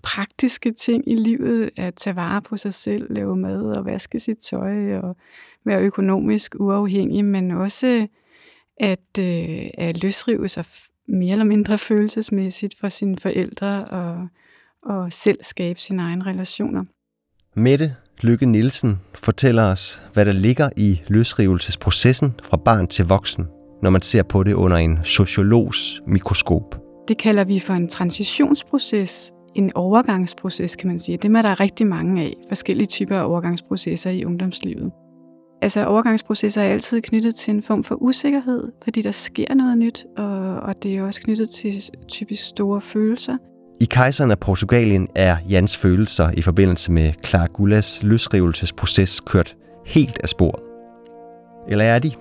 praktiske 0.03 0.71
ting 0.71 1.11
i 1.11 1.15
livet, 1.15 1.69
at 1.77 1.95
tage 1.95 2.15
vare 2.15 2.41
på 2.41 2.57
sig 2.57 2.73
selv, 2.73 3.13
lave 3.13 3.35
mad 3.35 3.77
og 3.77 3.85
vaske 3.85 4.19
sit 4.19 4.37
tøj 4.37 4.97
og 4.97 5.15
være 5.67 5.81
økonomisk 5.81 6.55
uafhængig, 6.59 7.25
men 7.25 7.51
også 7.51 8.07
at, 8.77 9.19
øh, 9.19 9.69
at 9.73 10.03
løsrive 10.03 10.47
sig 10.47 10.65
mere 11.07 11.31
eller 11.31 11.45
mindre 11.45 11.77
følelsesmæssigt 11.77 12.75
for 12.79 12.89
sine 12.89 13.17
forældre 13.17 13.85
og, 13.85 14.27
og 14.83 15.13
selv 15.13 15.37
skabe 15.41 15.79
sine 15.79 16.01
egne 16.01 16.25
relationer. 16.25 16.83
Mette 17.55 17.95
Lykke 18.21 18.45
Nielsen 18.45 18.99
fortæller 19.15 19.63
os, 19.63 20.01
hvad 20.13 20.25
der 20.25 20.31
ligger 20.31 20.69
i 20.77 21.01
løsrivelsesprocessen 21.07 22.33
fra 22.43 22.57
barn 22.57 22.87
til 22.87 23.05
voksen, 23.05 23.45
når 23.83 23.89
man 23.89 24.01
ser 24.01 24.23
på 24.23 24.43
det 24.43 24.53
under 24.53 24.77
en 24.77 24.99
sociologs 25.03 26.01
mikroskop. 26.07 26.75
Det 27.07 27.17
kalder 27.17 27.43
vi 27.43 27.59
for 27.59 27.73
en 27.73 27.87
transitionsproces, 27.87 29.31
en 29.55 29.71
overgangsproces, 29.75 30.75
kan 30.75 30.87
man 30.87 30.99
sige. 30.99 31.17
Det 31.17 31.35
er 31.35 31.41
der 31.41 31.59
rigtig 31.59 31.87
mange 31.87 32.21
af, 32.23 32.33
forskellige 32.49 32.87
typer 32.87 33.17
af 33.17 33.25
overgangsprocesser 33.25 34.09
i 34.09 34.25
ungdomslivet. 34.25 34.91
Altså 35.61 35.85
overgangsprocesser 35.85 36.61
er 36.61 36.67
altid 36.67 37.01
knyttet 37.01 37.35
til 37.35 37.53
en 37.53 37.63
form 37.63 37.83
for 37.83 37.95
usikkerhed, 37.95 38.71
fordi 38.83 39.01
der 39.01 39.11
sker 39.11 39.53
noget 39.53 39.77
nyt, 39.77 40.05
og, 40.17 40.59
og 40.59 40.83
det 40.83 40.97
er 40.97 41.03
også 41.03 41.21
knyttet 41.21 41.49
til 41.49 41.73
typisk 42.07 42.43
store 42.43 42.81
følelser. 42.81 43.37
I 43.81 43.85
kejseren 43.85 44.31
af 44.31 44.39
Portugalien 44.39 45.07
er 45.15 45.37
Jans 45.49 45.77
følelser 45.77 46.29
i 46.37 46.41
forbindelse 46.41 46.91
med 46.91 47.11
Clara 47.25 47.45
Gullas 47.45 48.03
løsrivelsesproces 48.03 49.19
kørt 49.19 49.55
helt 49.85 50.19
af 50.23 50.29
sporet. 50.29 50.63
Eller 51.67 51.85
er 51.85 51.99
de? 51.99 52.11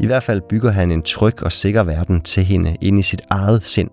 I 0.00 0.06
hvert 0.06 0.22
fald 0.22 0.40
bygger 0.48 0.70
han 0.70 0.90
en 0.90 1.02
tryg 1.02 1.42
og 1.42 1.52
sikker 1.52 1.82
verden 1.82 2.20
til 2.20 2.44
hende 2.44 2.76
ind 2.80 2.98
i 2.98 3.02
sit 3.02 3.22
eget 3.30 3.64
sind. 3.64 3.90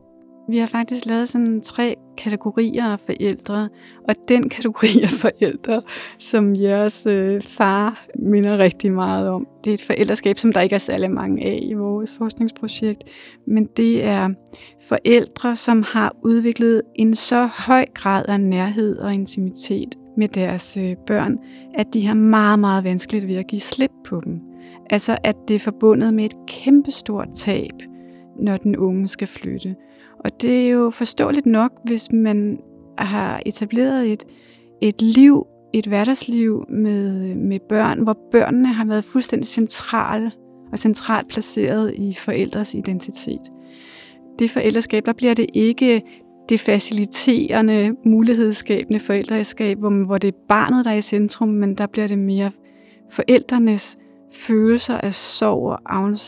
Vi 0.50 0.58
har 0.58 0.66
faktisk 0.66 1.06
lavet 1.06 1.30
sådan 1.30 1.62
tre 1.62 1.96
kategorier 2.20 2.86
af 2.86 3.00
forældre, 3.00 3.70
og 4.08 4.16
den 4.28 4.50
kategori 4.50 5.02
af 5.04 5.10
forældre, 5.10 5.82
som 6.18 6.56
jeres 6.56 7.06
øh, 7.06 7.42
far 7.42 8.06
minder 8.16 8.58
rigtig 8.58 8.94
meget 8.94 9.30
om, 9.30 9.48
det 9.64 9.70
er 9.70 9.74
et 9.74 9.82
forældreskab, 9.82 10.38
som 10.38 10.54
der 10.54 10.62
ikke 10.62 10.76
er 10.76 10.80
særlig 10.80 11.12
mange 11.12 11.46
af 11.46 11.60
i 11.62 11.74
vores 11.74 12.18
forskningsprojekt, 12.18 13.04
men 13.48 13.66
det 13.78 14.04
er 14.04 14.30
forældre, 14.82 15.56
som 15.56 15.84
har 15.88 16.16
udviklet 16.24 16.82
en 16.96 17.16
så 17.16 17.50
høj 17.68 17.86
grad 17.94 18.26
af 18.28 18.40
nærhed 18.40 18.98
og 18.98 19.14
intimitet 19.14 19.96
med 20.18 20.28
deres 20.28 20.78
øh, 20.78 20.96
børn, 21.08 21.38
at 21.76 21.88
de 21.94 22.06
har 22.06 22.14
meget, 22.14 22.60
meget 22.60 22.84
vanskeligt 22.84 23.28
ved 23.28 23.36
at 23.36 23.48
give 23.48 23.62
slip 23.62 23.92
på 24.06 24.22
dem. 24.26 24.40
Altså 24.90 25.18
at 25.24 25.36
det 25.48 25.56
er 25.56 25.60
forbundet 25.60 26.14
med 26.14 26.26
et 26.26 26.34
kæmpestort 26.48 27.28
tab, 27.36 27.74
når 28.40 28.58
den 28.58 28.78
unge 28.78 29.08
skal 29.08 29.28
flytte. 29.28 29.76
Og 30.20 30.42
det 30.42 30.66
er 30.66 30.70
jo 30.70 30.90
forståeligt 30.90 31.46
nok, 31.46 31.72
hvis 31.86 32.12
man 32.12 32.60
har 32.98 33.42
etableret 33.46 34.12
et, 34.12 34.24
et 34.82 35.02
liv, 35.02 35.46
et 35.74 35.86
hverdagsliv 35.86 36.66
med, 36.70 37.36
med 37.36 37.60
børn, 37.70 38.04
hvor 38.04 38.18
børnene 38.32 38.74
har 38.74 38.86
været 38.86 39.04
fuldstændig 39.04 39.48
centrale 39.48 40.32
og 40.72 40.80
centralt 40.80 41.28
placeret 41.28 41.94
i 41.96 42.14
forældres 42.14 42.74
identitet. 42.74 43.42
Det 44.40 44.52
forældreskab, 44.52 45.06
der 45.06 45.14
bliver 45.14 45.34
det 45.34 45.46
ikke 45.54 46.02
det 46.50 46.60
faciliterende, 46.60 47.96
mulighedsskabende 48.06 49.00
forældreskab, 49.00 49.78
hvor, 49.78 50.06
hvor 50.06 50.18
det 50.18 50.28
er 50.28 50.38
barnet, 50.48 50.86
der 50.86 50.92
er 50.92 50.96
i 50.96 51.02
centrum, 51.02 51.50
men 51.50 51.76
der 51.76 51.88
bliver 51.88 52.08
det 52.08 52.20
mere 52.20 52.52
forældrenes 53.12 53.98
følelser 54.34 54.98
af 54.98 55.13
sorg 55.13 55.63
og 55.63 55.80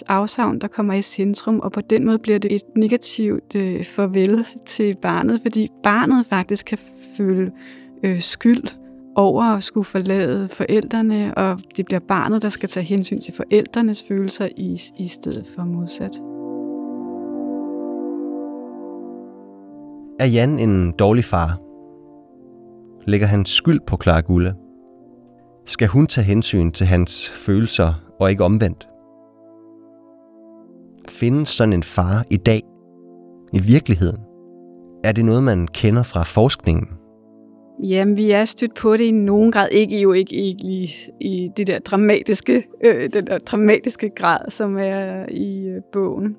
afsavn, 0.07 0.61
der 0.61 0.67
kommer 0.67 0.93
i 0.93 1.01
centrum, 1.01 1.59
og 1.59 1.71
på 1.71 1.81
den 1.81 2.05
måde 2.05 2.19
bliver 2.19 2.39
det 2.39 2.55
et 2.55 2.61
negativt 2.77 3.55
øh, 3.55 3.85
farvel 3.85 4.45
til 4.65 4.95
barnet, 5.01 5.41
fordi 5.41 5.67
barnet 5.83 6.25
faktisk 6.25 6.65
kan 6.65 6.77
føle 7.17 7.51
øh, 8.03 8.21
skyld 8.21 8.63
over 9.15 9.43
at 9.43 9.63
skulle 9.63 9.85
forlade 9.85 10.47
forældrene, 10.47 11.37
og 11.37 11.59
det 11.77 11.85
bliver 11.85 11.99
barnet, 11.99 12.41
der 12.41 12.49
skal 12.49 12.69
tage 12.69 12.83
hensyn 12.83 13.19
til 13.19 13.33
forældrenes 13.33 14.03
følelser 14.07 14.47
i, 14.57 14.79
i 14.99 15.07
stedet 15.07 15.47
for 15.55 15.63
modsat. 15.63 16.21
Er 20.19 20.25
Jan 20.25 20.59
en 20.59 20.91
dårlig 20.91 21.25
far? 21.25 21.59
Lægger 23.07 23.27
han 23.27 23.45
skyld 23.45 23.79
på 23.87 23.97
Clara 24.03 24.21
Gulle? 24.21 24.55
Skal 25.65 25.87
hun 25.87 26.07
tage 26.07 26.25
hensyn 26.25 26.71
til 26.71 26.87
hans 26.87 27.31
følelser 27.31 27.93
og 28.19 28.29
ikke 28.29 28.43
omvendt? 28.43 28.87
Findes 31.09 31.49
sådan 31.49 31.73
en 31.73 31.83
far 31.83 32.25
i 32.29 32.37
dag? 32.37 32.61
I 33.53 33.59
virkeligheden? 33.59 34.17
Er 35.03 35.11
det 35.11 35.25
noget, 35.25 35.43
man 35.43 35.67
kender 35.67 36.03
fra 36.03 36.23
forskningen? 36.23 36.87
Jamen, 37.83 38.17
vi 38.17 38.31
er 38.31 38.45
stødt 38.45 38.75
på 38.75 38.97
det 38.97 39.03
i 39.03 39.11
nogen 39.11 39.51
grad. 39.51 39.69
Ikke 39.71 40.01
jo 40.01 40.13
ikke, 40.13 40.35
ikke 40.35 40.67
i, 40.67 40.95
i 41.21 41.49
det 41.57 41.67
der 41.67 41.79
dramatiske, 41.79 42.67
øh, 42.83 43.09
den 43.13 43.27
der 43.27 43.37
dramatiske 43.37 44.09
grad, 44.15 44.49
som 44.49 44.77
er 44.77 45.25
i 45.29 45.67
øh, 45.67 45.81
bogen. 45.93 46.35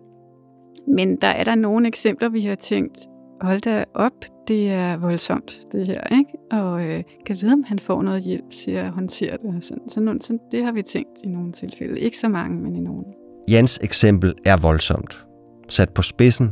Men 0.86 1.16
der 1.16 1.28
er 1.28 1.44
der 1.44 1.54
nogle 1.54 1.88
eksempler, 1.88 2.28
vi 2.28 2.40
har 2.40 2.54
tænkt, 2.54 2.98
hold 3.44 3.60
da 3.60 3.84
op, 3.94 4.12
det 4.48 4.70
er 4.70 4.96
voldsomt, 4.96 5.60
det 5.72 5.86
her, 5.86 6.16
ikke? 6.16 6.30
Og 6.50 6.84
øh, 6.84 7.02
kan 7.26 7.36
vide, 7.40 7.52
om 7.52 7.64
han 7.66 7.78
får 7.78 8.02
noget 8.02 8.22
hjælp 8.22 8.50
til 8.64 8.70
at 8.70 8.90
håndtere 8.90 9.32
det. 9.32 9.64
Sådan, 9.64 9.88
sådan, 9.88 10.20
sådan, 10.20 10.40
det 10.50 10.64
har 10.64 10.72
vi 10.72 10.82
tænkt 10.82 11.10
i 11.24 11.28
nogle 11.28 11.52
tilfælde. 11.52 12.00
Ikke 12.00 12.18
så 12.18 12.28
mange, 12.28 12.60
men 12.60 12.76
i 12.76 12.80
nogle. 12.80 13.04
Jans 13.50 13.80
eksempel 13.82 14.34
er 14.44 14.56
voldsomt. 14.56 15.26
Sat 15.68 15.90
på 15.90 16.02
spidsen, 16.02 16.50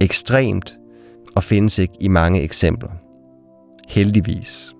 ekstremt, 0.00 0.78
og 1.36 1.42
findes 1.42 1.78
ikke 1.78 1.94
i 2.00 2.08
mange 2.08 2.42
eksempler. 2.42 2.90
Heldigvis. 3.88 4.74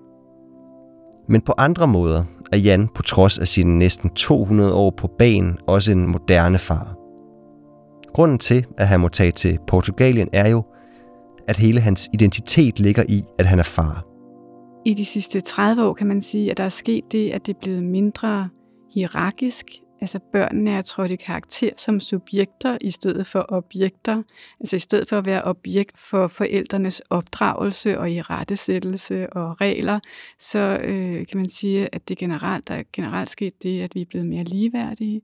Men 1.29 1.41
på 1.41 1.53
andre 1.57 1.87
måder 1.87 2.23
er 2.51 2.57
Jan 2.57 2.87
på 2.95 3.01
trods 3.01 3.39
af 3.39 3.47
sine 3.47 3.77
næsten 3.77 4.09
200 4.09 4.73
år 4.73 4.93
på 4.97 5.07
banen 5.19 5.57
også 5.67 5.91
en 5.91 6.07
moderne 6.07 6.57
far. 6.57 6.95
Grunden 8.13 8.37
til, 8.37 8.65
at 8.77 8.87
han 8.87 8.99
må 8.99 9.07
tage 9.07 9.31
til 9.31 9.59
Portugalien 9.67 10.29
er 10.33 10.49
jo, 10.49 10.63
at 11.47 11.57
hele 11.57 11.81
hans 11.81 12.09
identitet 12.13 12.79
ligger 12.79 13.03
i, 13.09 13.23
at 13.39 13.45
han 13.45 13.59
er 13.59 13.63
far. 13.63 14.05
I 14.85 14.93
de 14.93 15.05
sidste 15.05 15.41
30 15.41 15.83
år 15.83 15.93
kan 15.93 16.07
man 16.07 16.21
sige, 16.21 16.51
at 16.51 16.57
der 16.57 16.63
er 16.63 16.69
sket 16.69 17.03
det, 17.11 17.31
at 17.31 17.45
det 17.45 17.53
er 17.53 17.59
blevet 17.59 17.83
mindre 17.83 18.49
hierarkisk. 18.93 19.65
Altså 20.01 20.19
børnene 20.19 20.71
er 20.71 20.81
trådt 20.81 21.11
i 21.11 21.15
karakter 21.15 21.69
som 21.77 21.99
subjekter 21.99 22.77
i 22.81 22.91
stedet 22.91 23.27
for 23.27 23.45
objekter. 23.49 24.23
Altså 24.59 24.75
i 24.75 24.79
stedet 24.79 25.09
for 25.09 25.17
at 25.17 25.25
være 25.25 25.43
objekt 25.43 25.97
for 25.99 26.27
forældrenes 26.27 26.99
opdragelse 27.09 27.99
og 27.99 28.11
i 28.11 28.21
rettesættelse 28.21 29.33
og 29.33 29.61
regler, 29.61 29.99
så 30.39 30.59
øh, 30.59 31.27
kan 31.27 31.37
man 31.37 31.49
sige, 31.49 31.89
at 31.91 32.07
det 32.07 32.17
generelt, 32.17 32.67
der 32.67 32.75
er 32.75 32.83
generelt 32.93 33.29
sket 33.29 33.63
det, 33.63 33.81
at 33.81 33.95
vi 33.95 34.01
er 34.01 34.05
blevet 34.05 34.27
mere 34.27 34.43
ligeværdige 34.43 35.21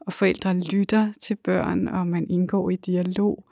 og 0.00 0.12
forældre 0.12 0.54
lytter 0.54 1.12
til 1.20 1.34
børn, 1.34 1.88
og 1.88 2.06
man 2.06 2.26
indgår 2.30 2.70
i 2.70 2.76
dialog. 2.76 3.44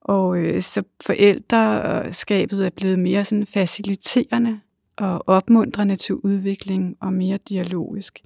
Og 0.00 0.38
øh, 0.38 0.62
så 0.62 0.82
forældreskabet 1.06 2.66
er 2.66 2.70
blevet 2.70 2.98
mere 2.98 3.24
sådan 3.24 3.46
faciliterende 3.46 4.60
og 4.96 5.28
opmuntrende 5.28 5.96
til 5.96 6.14
udvikling 6.14 6.96
og 7.00 7.12
mere 7.12 7.38
dialogisk. 7.48 8.20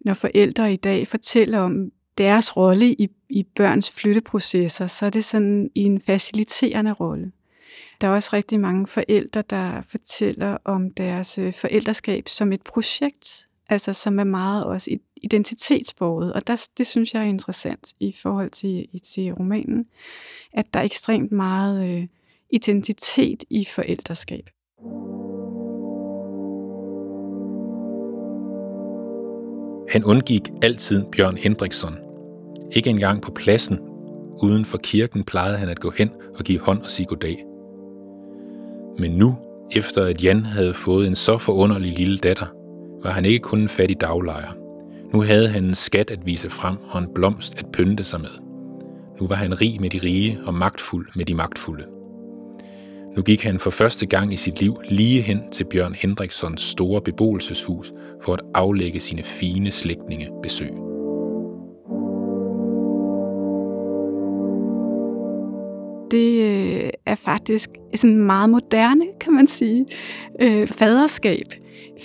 Når 0.00 0.14
forældre 0.14 0.72
i 0.72 0.76
dag 0.76 1.08
fortæller 1.08 1.58
om 1.58 1.92
deres 2.18 2.56
rolle 2.56 2.92
i, 2.94 3.08
i 3.28 3.46
børns 3.56 3.90
flytteprocesser, 3.90 4.86
så 4.86 5.06
er 5.06 5.10
det 5.10 5.24
sådan 5.24 5.70
i 5.74 5.80
en 5.80 6.00
faciliterende 6.00 6.92
rolle. 6.92 7.32
Der 8.00 8.08
er 8.08 8.12
også 8.12 8.30
rigtig 8.32 8.60
mange 8.60 8.86
forældre, 8.86 9.42
der 9.50 9.82
fortæller 9.82 10.56
om 10.64 10.90
deres 10.90 11.38
øh, 11.38 11.52
forældreskab 11.52 12.28
som 12.28 12.52
et 12.52 12.62
projekt, 12.62 13.46
altså 13.68 13.92
som 13.92 14.18
er 14.18 14.24
meget 14.24 14.64
også 14.64 14.98
identitetsborget, 15.16 16.32
og 16.32 16.46
der, 16.46 16.66
det 16.78 16.86
synes 16.86 17.14
jeg 17.14 17.22
er 17.22 17.26
interessant 17.26 17.92
i 18.00 18.14
forhold 18.22 18.50
til, 18.50 18.88
til 19.04 19.32
romanen, 19.32 19.86
at 20.52 20.74
der 20.74 20.80
er 20.80 20.84
ekstremt 20.84 21.32
meget 21.32 21.88
øh, 21.88 22.06
identitet 22.50 23.44
i 23.50 23.64
forældreskab. 23.64 24.50
Han 29.94 30.04
undgik 30.04 30.50
altid 30.62 31.04
Bjørn 31.12 31.36
Hendriksson. 31.36 31.94
Ikke 32.72 32.90
engang 32.90 33.22
på 33.22 33.30
pladsen 33.30 33.78
uden 34.42 34.64
for 34.64 34.78
kirken 34.78 35.24
plejede 35.24 35.56
han 35.56 35.68
at 35.68 35.80
gå 35.80 35.92
hen 35.96 36.10
og 36.38 36.44
give 36.44 36.60
hånd 36.60 36.82
og 36.82 36.90
sige 36.90 37.06
goddag. 37.06 37.44
Men 38.98 39.10
nu, 39.10 39.36
efter 39.76 40.04
at 40.04 40.24
Jan 40.24 40.44
havde 40.44 40.74
fået 40.74 41.06
en 41.06 41.14
så 41.14 41.38
forunderlig 41.38 41.98
lille 41.98 42.18
datter, 42.18 42.46
var 43.04 43.10
han 43.10 43.24
ikke 43.24 43.38
kun 43.38 43.60
en 43.60 43.68
fattig 43.68 44.00
daglejer. 44.00 44.52
Nu 45.12 45.22
havde 45.22 45.48
han 45.48 45.64
en 45.64 45.74
skat 45.74 46.10
at 46.10 46.26
vise 46.26 46.50
frem 46.50 46.76
og 46.90 46.98
en 46.98 47.08
blomst 47.14 47.58
at 47.58 47.66
pynte 47.72 48.04
sig 48.04 48.20
med. 48.20 48.40
Nu 49.20 49.26
var 49.26 49.36
han 49.36 49.60
rig 49.60 49.80
med 49.80 49.90
de 49.90 50.00
rige 50.02 50.38
og 50.46 50.54
magtfuld 50.54 51.08
med 51.16 51.24
de 51.24 51.34
magtfulde. 51.34 51.84
Nu 53.16 53.22
gik 53.22 53.42
han 53.42 53.58
for 53.58 53.70
første 53.70 54.06
gang 54.06 54.32
i 54.32 54.36
sit 54.36 54.60
liv 54.60 54.76
lige 54.88 55.22
hen 55.22 55.38
til 55.52 55.64
Bjørn 55.64 55.94
Hendrikssons 55.94 56.62
store 56.62 57.02
beboelseshus 57.02 57.92
for 58.24 58.32
at 58.32 58.40
aflægge 58.54 59.00
sine 59.00 59.22
fine 59.22 59.70
slægtninge 59.70 60.28
besøg. 60.42 60.70
Det 66.10 66.42
øh, 66.42 66.90
er 67.06 67.14
faktisk 67.14 67.70
sådan 67.94 68.16
meget 68.16 68.50
moderne, 68.50 69.04
kan 69.20 69.32
man 69.32 69.46
sige, 69.46 69.86
øh, 70.40 70.66
faderskab 70.66 71.46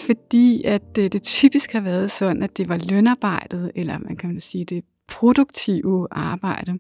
fordi 0.06 0.64
at 0.64 0.98
øh, 1.00 1.08
det 1.08 1.24
typisk 1.24 1.72
har 1.72 1.82
været 1.82 2.12
sådan, 2.12 2.44
at 2.44 2.58
det 2.58 2.70
var 2.70 2.78
lønarbejdet, 2.90 3.72
eller 3.76 3.98
man 3.98 4.16
kan 4.16 4.40
sige 4.40 4.66
det 4.66 4.84
produktive 5.08 6.08
arbejde, 6.12 6.80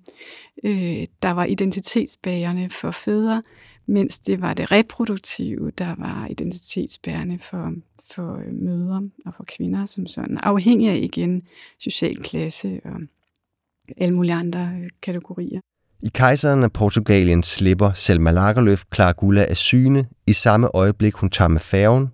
øh, 0.63 1.05
der 1.21 1.31
var 1.31 1.45
identitetsbærende 1.45 2.69
for 2.69 2.91
fædre, 2.91 3.41
mens 3.89 4.19
det 4.19 4.41
var 4.41 4.53
det 4.53 4.71
reproduktive, 4.71 5.71
der 5.77 5.95
var 5.97 6.27
identitetsbærende 6.29 7.39
for, 7.39 7.73
for 8.11 8.37
øh, 8.37 8.53
mødre 8.53 9.01
og 9.25 9.33
for 9.33 9.43
kvinder 9.47 9.85
som 9.85 10.07
sådan, 10.07 10.37
afhængig 10.43 10.89
af 10.89 10.99
igen 11.01 11.41
social 11.79 12.15
klasse 12.15 12.81
og 12.85 12.99
alle 13.97 14.15
mulige 14.15 14.33
andre 14.33 14.59
øh, 14.59 14.89
kategorier. 15.01 15.59
I 16.03 16.09
kejseren 16.13 16.63
af 16.63 16.71
Portugalien 16.71 17.43
slipper 17.43 17.93
Selma 17.93 18.31
Lagerlöf 18.31 18.83
Clara 18.95 19.11
Gula 19.11 19.45
af 19.49 19.57
syne 19.57 20.07
i 20.27 20.33
samme 20.33 20.67
øjeblik, 20.73 21.13
hun 21.13 21.29
tager 21.29 21.49
med 21.49 21.59
færgen 21.59 22.07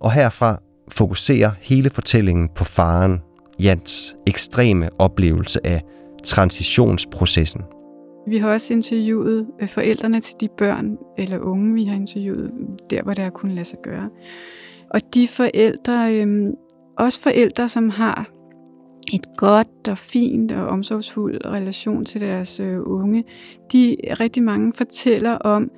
og 0.00 0.12
herfra 0.12 0.60
fokuserer 0.88 1.50
hele 1.60 1.90
fortællingen 1.90 2.48
på 2.54 2.64
faren, 2.64 3.20
Jans 3.60 4.16
ekstreme 4.26 5.00
oplevelse 5.00 5.66
af 5.66 5.82
transitionsprocessen. 6.24 7.62
Vi 8.26 8.38
har 8.38 8.48
også 8.48 8.74
interviewet 8.74 9.46
øh, 9.60 9.68
forældrene 9.68 10.20
til 10.20 10.34
de 10.40 10.48
børn 10.58 10.96
eller 11.18 11.38
unge, 11.38 11.74
vi 11.74 11.84
har 11.84 11.94
interviewet, 11.94 12.52
der 12.90 13.02
hvor 13.02 13.14
det 13.14 13.24
har 13.24 13.30
kunnet 13.30 13.54
lade 13.54 13.64
sig 13.64 13.78
gøre. 13.82 14.10
Og 14.90 15.00
de 15.14 15.28
forældre, 15.28 16.14
øh, 16.14 16.52
også 16.98 17.20
forældre, 17.20 17.68
som 17.68 17.90
har 17.90 18.30
et 19.12 19.26
godt 19.36 19.88
og 19.88 19.98
fint 19.98 20.52
og 20.52 20.66
omsorgsfuldt 20.66 21.46
relation 21.46 22.04
til 22.04 22.20
deres 22.20 22.60
øh, 22.60 22.78
unge, 22.86 23.24
de 23.72 23.96
rigtig 24.20 24.42
mange 24.42 24.72
fortæller 24.72 25.32
om, 25.32 25.70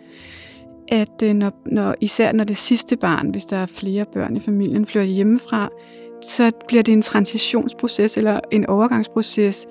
at 0.89 1.23
øh, 1.23 1.35
når, 1.35 1.63
når, 1.67 1.95
især 2.01 2.33
når 2.33 2.45
det 2.45 2.57
sidste 2.57 2.97
barn, 2.97 3.31
hvis 3.31 3.47
der 3.47 3.57
er 3.57 3.67
flere 3.67 4.05
børn 4.13 4.37
i 4.37 4.41
familien, 4.41 4.87
flytter 4.87 5.07
hjemmefra, 5.07 5.69
så 6.23 6.51
bliver 6.69 6.83
det 6.83 6.93
en 6.93 7.03
transitionsproces 7.03 8.17
eller 8.17 8.41
en 8.53 8.67
overgangsproces 8.67 9.67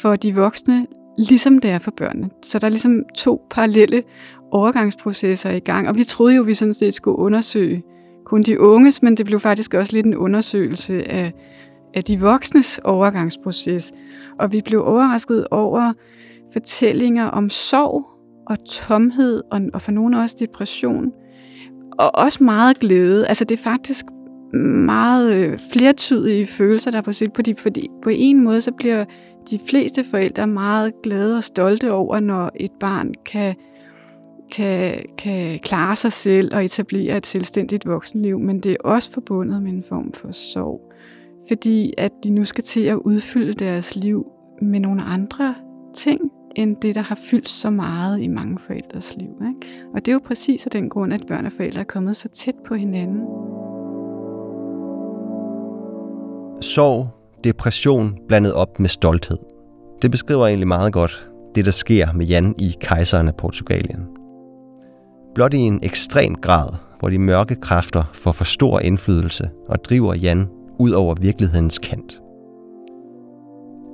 for 0.00 0.16
de 0.16 0.34
voksne, 0.34 0.86
ligesom 1.18 1.58
det 1.58 1.70
er 1.70 1.78
for 1.78 1.90
børnene. 1.90 2.30
Så 2.42 2.58
der 2.58 2.66
er 2.66 2.70
ligesom 2.70 3.02
to 3.14 3.46
parallelle 3.50 4.02
overgangsprocesser 4.50 5.50
i 5.50 5.58
gang, 5.58 5.88
og 5.88 5.96
vi 5.96 6.04
troede 6.04 6.36
jo, 6.36 6.42
vi 6.42 6.54
sådan 6.54 6.74
set 6.74 6.94
skulle 6.94 7.18
undersøge 7.18 7.82
kun 8.28 8.42
de 8.42 8.60
unges, 8.60 9.02
men 9.02 9.16
det 9.16 9.26
blev 9.26 9.40
faktisk 9.40 9.74
også 9.74 9.92
lidt 9.92 10.06
en 10.06 10.16
undersøgelse 10.16 11.10
af, 11.10 11.32
af 11.94 12.04
de 12.04 12.20
voksnes 12.20 12.80
overgangsproces. 12.84 13.92
Og 14.38 14.52
vi 14.52 14.62
blev 14.64 14.84
overrasket 14.84 15.46
over 15.50 15.92
fortællinger 16.52 17.24
om 17.24 17.50
sorg 17.50 18.06
og 18.46 18.56
tomhed, 18.66 19.42
og, 19.50 19.60
og 19.74 19.82
for 19.82 19.92
nogle 19.92 20.20
også 20.20 20.36
depression, 20.38 21.12
og 21.98 22.14
også 22.14 22.44
meget 22.44 22.78
glæde. 22.78 23.26
Altså 23.26 23.44
det 23.44 23.58
er 23.58 23.62
faktisk 23.62 24.06
meget 24.86 25.34
øh, 25.34 25.58
flertydige 25.72 26.46
følelser, 26.46 26.90
der 26.90 26.98
er 26.98 27.02
på 27.02 27.12
spil, 27.12 27.30
fordi, 27.34 27.54
fordi 27.58 27.88
på 28.02 28.10
en 28.12 28.44
måde 28.44 28.60
så 28.60 28.72
bliver 28.72 29.04
de 29.50 29.58
fleste 29.68 30.04
forældre 30.04 30.46
meget 30.46 30.92
glade 31.02 31.36
og 31.36 31.42
stolte 31.42 31.92
over, 31.92 32.20
når 32.20 32.50
et 32.56 32.72
barn 32.80 33.14
kan, 33.24 33.54
kan, 34.52 35.04
kan 35.18 35.58
klare 35.58 35.96
sig 35.96 36.12
selv 36.12 36.54
og 36.54 36.64
etablere 36.64 37.16
et 37.16 37.26
selvstændigt 37.26 37.86
voksenliv, 37.86 38.38
men 38.38 38.60
det 38.60 38.72
er 38.72 38.76
også 38.84 39.10
forbundet 39.12 39.62
med 39.62 39.72
en 39.72 39.84
form 39.88 40.12
for 40.12 40.32
sorg, 40.32 40.92
fordi 41.48 41.94
at 41.98 42.12
de 42.24 42.30
nu 42.30 42.44
skal 42.44 42.64
til 42.64 42.84
at 42.84 42.96
udfylde 42.96 43.52
deres 43.52 43.96
liv 43.96 44.26
med 44.62 44.80
nogle 44.80 45.02
andre 45.02 45.54
ting, 45.94 46.20
end 46.56 46.76
det, 46.76 46.94
der 46.94 47.00
har 47.00 47.18
fyldt 47.30 47.48
så 47.48 47.70
meget 47.70 48.20
i 48.20 48.28
mange 48.28 48.58
forældres 48.58 49.16
liv. 49.16 49.30
Ikke? 49.48 49.84
Og 49.94 50.06
det 50.06 50.12
er 50.12 50.14
jo 50.14 50.20
præcis 50.24 50.66
af 50.66 50.70
den 50.70 50.88
grund, 50.88 51.12
at 51.12 51.26
børn 51.28 51.46
og 51.46 51.52
forældre 51.52 51.80
er 51.80 51.84
kommet 51.84 52.16
så 52.16 52.28
tæt 52.28 52.54
på 52.66 52.74
hinanden. 52.74 53.20
Sorg, 56.60 57.17
depression 57.44 58.18
blandet 58.28 58.54
op 58.54 58.80
med 58.80 58.88
stolthed. 58.88 59.38
Det 60.02 60.10
beskriver 60.10 60.46
egentlig 60.46 60.68
meget 60.68 60.92
godt 60.92 61.30
det, 61.54 61.64
der 61.64 61.70
sker 61.70 62.12
med 62.12 62.26
Jan 62.26 62.54
i 62.58 62.74
kejseren 62.80 63.28
af 63.28 63.36
Portugalien. 63.36 64.06
Blot 65.34 65.54
i 65.54 65.58
en 65.58 65.80
ekstrem 65.82 66.34
grad, 66.34 66.68
hvor 67.00 67.08
de 67.08 67.18
mørke 67.18 67.54
kræfter 67.54 68.04
får 68.14 68.32
for 68.32 68.44
stor 68.44 68.80
indflydelse 68.80 69.50
og 69.68 69.84
driver 69.84 70.14
Jan 70.14 70.48
ud 70.78 70.90
over 70.90 71.14
virkelighedens 71.20 71.78
kant. 71.78 72.20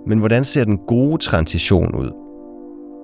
Men 0.07 0.19
hvordan 0.19 0.45
ser 0.45 0.65
den 0.65 0.79
gode 0.79 1.19
transition 1.19 1.95
ud? 1.95 2.11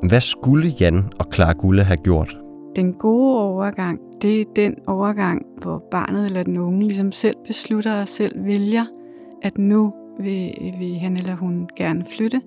Hvad 0.09 0.21
skulle 0.21 0.69
Jan 0.81 1.13
og 1.19 1.27
Clara 1.35 1.53
Gulle 1.53 1.83
have 1.83 1.97
gjort? 1.97 2.37
Den 2.77 2.93
gode 2.93 3.41
overgang, 3.41 4.01
det 4.23 4.41
er 4.41 4.45
den 4.57 4.75
overgang, 4.87 5.43
hvor 5.63 5.83
barnet 5.91 6.27
eller 6.27 6.43
den 6.43 6.59
unge 6.59 6.83
ligesom 6.83 7.13
selv 7.13 7.37
beslutter 7.47 8.01
og 8.01 8.09
selv 8.09 8.45
vælger, 8.45 8.85
at 9.43 9.59
nu 9.59 9.93
vil, 10.23 10.75
vil 10.79 10.99
han 10.99 11.17
eller 11.17 11.35
hun 11.35 11.69
gerne 11.77 12.05
flytte, 12.05 12.43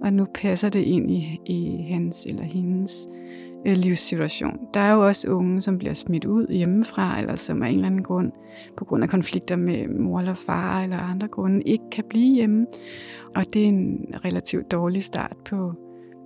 og 0.00 0.12
nu 0.12 0.26
passer 0.34 0.68
det 0.68 0.80
ind 0.80 1.10
i, 1.10 1.40
i 1.46 1.86
hans 1.90 2.26
eller 2.26 2.42
hendes 2.42 3.08
øh, 3.66 3.76
livssituation. 3.76 4.58
Der 4.74 4.80
er 4.80 4.92
jo 4.92 5.06
også 5.06 5.28
unge, 5.28 5.60
som 5.60 5.78
bliver 5.78 5.94
smidt 5.94 6.24
ud 6.24 6.46
hjemmefra, 6.48 7.18
eller 7.18 7.34
som 7.36 7.62
af 7.62 7.68
en 7.68 7.74
eller 7.74 7.86
anden 7.86 8.02
grund, 8.02 8.32
på 8.76 8.84
grund 8.84 9.02
af 9.02 9.08
konflikter 9.08 9.56
med 9.56 9.88
mor 9.88 10.18
eller 10.18 10.34
far 10.34 10.82
eller 10.82 10.98
andre 10.98 11.28
grunde, 11.28 11.62
ikke 11.62 11.84
kan 11.92 12.04
blive 12.08 12.34
hjemme. 12.34 12.66
Og 13.34 13.44
det 13.54 13.64
er 13.64 13.68
en 13.68 14.14
relativt 14.24 14.72
dårlig 14.72 15.04
start 15.04 15.36
på, 15.44 15.72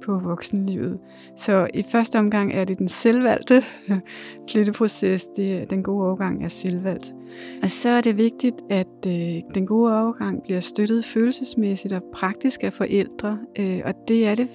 på 0.05 0.19
voksenlivet. 0.19 0.99
Så 1.37 1.69
i 1.75 1.83
første 1.83 2.19
omgang 2.19 2.53
er 2.53 2.65
det 2.65 2.79
den 2.79 2.89
selvvalgte 2.89 3.63
flytteproces. 4.51 5.27
Det, 5.37 5.71
den 5.71 5.83
gode 5.83 6.07
overgang 6.07 6.45
er 6.45 6.49
selvvalgt. 6.49 7.13
Og 7.63 7.71
så 7.71 7.89
er 7.89 8.01
det 8.01 8.17
vigtigt, 8.17 8.55
at 8.71 9.07
øh, 9.07 9.43
den 9.55 9.67
gode 9.67 10.03
overgang 10.03 10.43
bliver 10.43 10.61
støttet 10.61 11.05
følelsesmæssigt 11.05 11.93
og 11.93 12.03
praktisk 12.13 12.63
af 12.63 12.73
forældre. 12.73 13.39
Øh, 13.59 13.81
og 13.85 13.95
det 14.09 14.27
er 14.27 14.35
det 14.35 14.49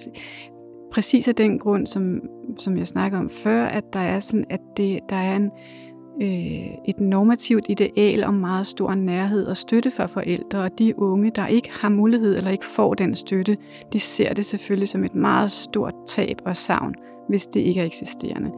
præcis 0.91 1.27
af 1.27 1.35
den 1.35 1.59
grund, 1.59 1.87
som, 1.87 2.21
som 2.57 2.77
jeg 2.77 2.87
snakker 2.87 3.17
om 3.19 3.29
før, 3.29 3.65
at 3.65 3.83
der 3.93 3.99
er 3.99 4.19
sådan, 4.19 4.45
at 4.49 4.59
det, 4.77 4.99
der 5.09 5.15
er 5.15 5.35
en, 5.35 5.45
øh, 5.45 5.82
Øh, 6.21 6.67
et 6.85 6.99
normativt 6.99 7.65
ideal 7.69 8.23
om 8.23 8.33
meget 8.33 8.67
stor 8.67 8.95
nærhed 8.95 9.47
og 9.47 9.57
støtte 9.57 9.91
for 9.91 10.07
forældre, 10.07 10.59
og 10.59 10.79
de 10.79 10.99
unge, 10.99 11.31
der 11.35 11.47
ikke 11.47 11.69
har 11.71 11.89
mulighed 11.89 12.37
eller 12.37 12.51
ikke 12.51 12.65
får 12.65 12.93
den 12.93 13.15
støtte, 13.15 13.57
de 13.93 13.99
ser 13.99 14.33
det 14.33 14.45
selvfølgelig 14.45 14.89
som 14.89 15.03
et 15.03 15.15
meget 15.15 15.51
stort 15.51 15.93
tab 16.07 16.37
og 16.45 16.55
savn, 16.55 16.95
hvis 17.29 17.45
det 17.45 17.59
ikke 17.59 17.81
er 17.81 17.85
eksisterende. 17.85 18.49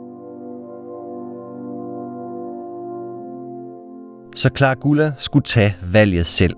Så 4.36 4.50
Clara 4.58 4.74
Gulla 4.74 5.14
skulle 5.18 5.44
tage 5.44 5.76
valget 5.92 6.26
selv. 6.26 6.56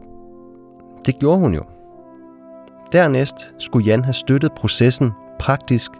Det 1.06 1.20
gjorde 1.20 1.40
hun 1.40 1.54
jo. 1.54 1.64
Dernæst 2.92 3.54
skulle 3.60 3.86
Jan 3.86 4.04
have 4.04 4.14
støttet 4.14 4.52
processen 4.52 5.12
praktisk 5.40 5.92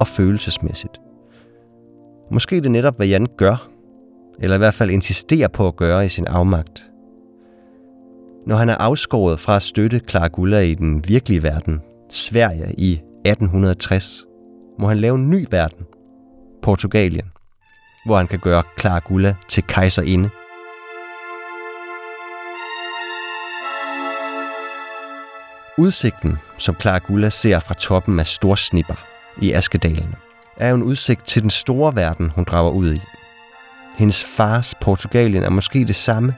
og 0.00 0.06
følelsesmæssigt. 0.06 1.00
Måske 2.30 2.60
det 2.60 2.70
netop, 2.70 2.96
hvad 2.96 3.06
Jan 3.06 3.26
gør, 3.36 3.71
eller 4.40 4.56
i 4.56 4.58
hvert 4.58 4.74
fald 4.74 4.90
insisterer 4.90 5.48
på 5.48 5.66
at 5.66 5.76
gøre 5.76 6.06
i 6.06 6.08
sin 6.08 6.26
afmagt. 6.26 6.90
Når 8.46 8.56
han 8.56 8.68
er 8.68 8.74
afskåret 8.74 9.40
fra 9.40 9.56
at 9.56 9.62
støtte 9.62 10.00
Clara 10.08 10.28
Gulla 10.28 10.60
i 10.60 10.74
den 10.74 11.08
virkelige 11.08 11.42
verden, 11.42 11.80
Sverige 12.10 12.74
i 12.78 12.92
1860, 12.92 14.24
må 14.78 14.88
han 14.88 14.98
lave 14.98 15.14
en 15.14 15.30
ny 15.30 15.46
verden, 15.50 15.86
Portugalien, 16.62 17.26
hvor 18.06 18.16
han 18.16 18.26
kan 18.26 18.38
gøre 18.38 18.62
Clara 18.78 18.98
Gulla 18.98 19.34
til 19.48 19.62
kejserinde. 19.62 20.30
Udsigten, 25.78 26.36
som 26.58 26.76
Clara 26.80 26.98
Gulla 26.98 27.28
ser 27.28 27.60
fra 27.60 27.74
toppen 27.74 28.20
af 28.20 28.26
Storsnipper 28.26 29.06
i 29.42 29.52
Askedalene, 29.52 30.16
er 30.56 30.74
en 30.74 30.82
udsigt 30.82 31.26
til 31.26 31.42
den 31.42 31.50
store 31.50 31.96
verden, 31.96 32.30
hun 32.30 32.44
drager 32.44 32.70
ud 32.70 32.94
i. 32.94 33.00
Hendes 34.02 34.24
fars 34.24 34.74
Portugalien 34.74 35.42
er 35.42 35.50
måske 35.50 35.84
det 35.84 35.96
samme. 35.96 36.34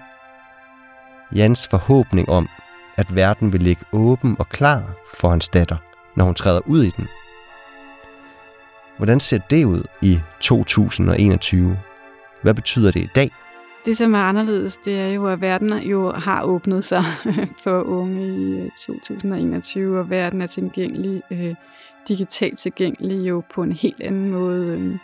Jans 1.36 1.68
forhåbning 1.68 2.28
om, 2.28 2.48
at 2.96 3.14
verden 3.14 3.52
vil 3.52 3.62
ligge 3.62 3.84
åben 3.92 4.36
og 4.38 4.48
klar 4.48 4.94
for 5.14 5.30
hans 5.30 5.48
datter, 5.48 5.76
når 6.16 6.24
hun 6.24 6.34
træder 6.34 6.60
ud 6.66 6.82
i 6.82 6.90
den. 6.90 7.08
Hvordan 8.96 9.20
ser 9.20 9.38
det 9.38 9.64
ud 9.64 9.82
i 10.02 10.20
2021? 10.40 11.78
Hvad 12.42 12.54
betyder 12.54 12.90
det 12.90 13.00
i 13.00 13.08
dag? 13.14 13.30
Det, 13.84 13.96
som 13.96 14.14
er 14.14 14.18
anderledes, 14.18 14.76
det 14.76 15.00
er 15.00 15.08
jo, 15.08 15.26
at 15.26 15.40
verden 15.40 15.72
jo 15.72 16.12
har 16.12 16.42
åbnet 16.42 16.84
sig 16.84 17.04
for 17.64 17.82
unge 17.82 18.26
i 18.26 18.60
øh, 18.60 18.70
2021, 18.70 19.98
og 19.98 20.10
verden 20.10 20.42
er 20.42 20.46
tilgængelig, 20.46 21.22
øh, 21.30 21.54
digitalt 22.08 22.58
tilgængelig 22.58 23.28
jo 23.28 23.42
på 23.54 23.62
en 23.62 23.72
helt 23.72 24.00
anden 24.00 24.30
måde. 24.30 24.66
Øh, 24.66 24.98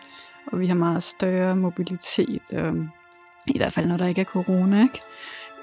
og 0.53 0.61
vi 0.61 0.67
har 0.67 0.75
meget 0.75 1.03
større 1.03 1.57
mobilitet, 1.57 2.53
og 2.53 2.75
i 3.47 3.59
hvert 3.59 3.73
fald 3.73 3.87
når 3.87 3.97
der 3.97 4.07
ikke 4.07 4.21
er 4.21 4.25
corona. 4.25 4.83
Ikke? 4.83 5.01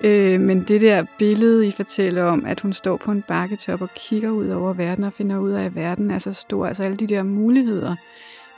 Øh, 0.01 0.39
men 0.41 0.63
det 0.63 0.81
der 0.81 1.05
billede, 1.19 1.67
I 1.67 1.71
fortæller 1.71 2.23
om, 2.23 2.45
at 2.45 2.59
hun 2.59 2.73
står 2.73 2.97
på 2.97 3.11
en 3.11 3.23
bakketop 3.27 3.81
og 3.81 3.89
kigger 3.95 4.29
ud 4.29 4.49
over 4.49 4.73
verden 4.73 5.03
og 5.03 5.13
finder 5.13 5.37
ud 5.37 5.51
af, 5.51 5.65
at 5.65 5.75
verden 5.75 6.11
er 6.11 6.17
så 6.17 6.33
stor, 6.33 6.67
altså 6.67 6.83
alle 6.83 6.97
de 6.97 7.07
der 7.07 7.23
muligheder, 7.23 7.95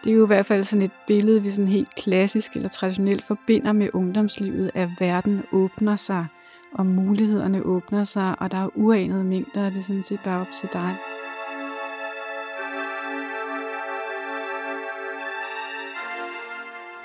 det 0.03 0.11
er 0.11 0.15
jo 0.15 0.23
i 0.23 0.27
hvert 0.27 0.45
fald 0.45 0.63
sådan 0.63 0.81
et 0.81 0.91
billede, 1.07 1.43
vi 1.43 1.49
sådan 1.49 1.67
helt 1.67 1.95
klassisk 1.95 2.55
eller 2.55 2.69
traditionelt 2.69 3.23
forbinder 3.23 3.73
med 3.73 3.89
ungdomslivet, 3.93 4.71
at 4.73 4.89
verden 4.99 5.43
åbner 5.51 5.95
sig, 5.95 6.25
og 6.73 6.85
mulighederne 6.85 7.63
åbner 7.63 8.03
sig, 8.03 8.35
og 8.41 8.51
der 8.51 8.57
er 8.57 8.69
uanede 8.75 9.23
mængder, 9.23 9.65
og 9.65 9.71
det 9.71 9.77
er 9.77 9.83
sådan 9.83 10.03
set 10.03 10.19
bare 10.23 10.41
op 10.41 10.51
til 10.59 10.69
dig. 10.73 10.95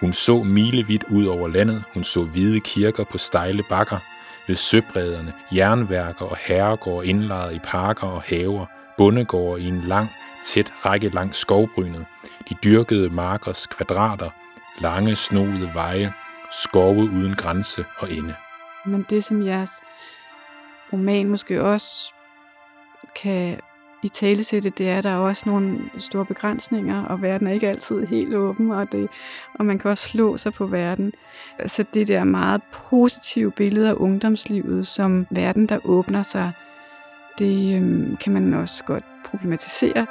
Hun 0.05 0.13
så 0.13 0.43
milevidt 0.43 1.05
ud 1.11 1.27
over 1.27 1.49
landet. 1.49 1.85
Hun 1.95 2.05
så 2.05 2.25
hvide 2.25 2.61
kirker 2.61 3.05
på 3.05 3.19
stejle 3.19 3.63
bakker, 3.69 3.99
ved 4.47 4.57
søbrederne, 4.57 5.33
jernværker 5.55 6.25
og 6.25 6.37
herregård 6.37 7.05
indlejret 7.05 7.55
i 7.55 7.59
parker 7.59 8.07
og 8.07 8.23
haver, 8.23 8.67
bondegårde 8.99 9.63
i 9.63 9.69
en 9.69 9.81
lang, 9.81 10.09
tæt 10.45 10.73
række 10.87 11.09
langs 11.09 11.39
skovbrynet, 11.39 12.07
de 12.49 12.55
dyrkede 12.65 13.11
markers 13.11 13.67
kvadrater, 13.67 14.31
lange, 14.81 15.17
snoede 15.17 15.71
veje, 15.75 16.13
skove 16.51 17.03
uden 17.03 17.35
grænse 17.35 17.85
og 17.99 18.13
ende. 18.13 18.35
Men 18.87 19.07
det, 19.11 19.25
som 19.25 19.47
jeres 19.47 19.73
roman 20.93 21.29
måske 21.29 21.63
også 21.63 22.13
kan 23.23 23.61
i 24.05 24.09
talesætte, 24.09 24.71
det 24.71 24.89
er, 24.89 24.99
at 24.99 25.05
der 25.05 25.11
er 25.11 25.17
også 25.17 25.49
nogle 25.49 25.79
store 25.99 26.25
begrænsninger, 26.25 27.05
og 27.05 27.23
verden 27.23 27.47
er 27.47 27.53
ikke 27.53 27.69
altid 27.69 28.07
helt 28.07 28.35
åben, 28.35 28.71
og, 28.71 28.93
det, 28.93 29.09
og 29.55 29.67
man 29.67 29.79
kan 29.79 29.91
også 29.91 30.09
slå 30.09 30.37
sig 30.37 30.53
på 30.53 30.67
verden. 30.67 31.13
Så 31.67 31.85
det 31.95 32.09
der 32.09 32.25
meget 32.25 32.61
positive 32.73 33.51
billede 33.51 33.89
af 33.89 33.95
ungdomslivet 33.97 34.87
som 34.87 35.27
verden, 35.31 35.67
der 35.67 35.79
åbner 35.85 36.23
sig, 36.23 36.53
det 37.39 37.77
øhm, 37.77 38.17
kan 38.17 38.33
man 38.33 38.55
også 38.55 38.85
godt 38.85 39.05
problematisere. 39.25 40.07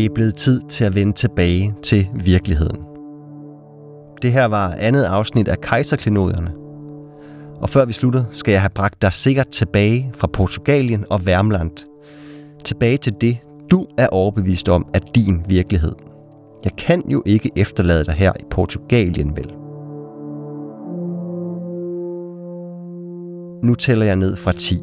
Det 0.00 0.10
er 0.10 0.14
blevet 0.14 0.34
tid 0.34 0.60
til 0.68 0.84
at 0.84 0.94
vende 0.94 1.12
tilbage 1.12 1.74
til 1.82 2.08
virkeligheden. 2.14 2.76
Det 4.22 4.32
her 4.32 4.44
var 4.44 4.74
andet 4.78 5.04
afsnit 5.04 5.48
af 5.48 5.60
Kejserklenoderne. 5.60 6.52
Og 7.60 7.68
før 7.68 7.84
vi 7.84 7.92
slutter, 7.92 8.24
skal 8.30 8.52
jeg 8.52 8.60
have 8.60 8.70
bragt 8.70 9.02
dig 9.02 9.12
sikkert 9.12 9.48
tilbage 9.48 10.10
fra 10.14 10.26
Portugalien 10.32 11.04
og 11.10 11.26
Værmland. 11.26 11.70
Tilbage 12.64 12.96
til 12.96 13.12
det, 13.20 13.38
du 13.70 13.86
er 13.98 14.06
overbevist 14.06 14.68
om, 14.68 14.86
er 14.94 14.98
din 14.98 15.44
virkelighed. 15.48 15.92
Jeg 16.64 16.72
kan 16.78 17.02
jo 17.10 17.22
ikke 17.26 17.50
efterlade 17.56 18.04
dig 18.04 18.14
her 18.14 18.32
i 18.40 18.44
Portugalien, 18.50 19.36
vel? 19.36 19.52
Nu 23.64 23.74
tæller 23.74 24.06
jeg 24.06 24.16
ned 24.16 24.36
fra 24.36 24.52
10. 24.52 24.82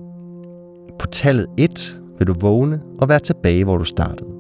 På 1.00 1.08
tallet 1.08 1.46
1 1.58 2.02
vil 2.18 2.28
du 2.28 2.34
vågne 2.34 2.82
og 3.00 3.10
være 3.10 3.20
tilbage, 3.20 3.64
hvor 3.64 3.78
du 3.78 3.84
startede. 3.84 4.37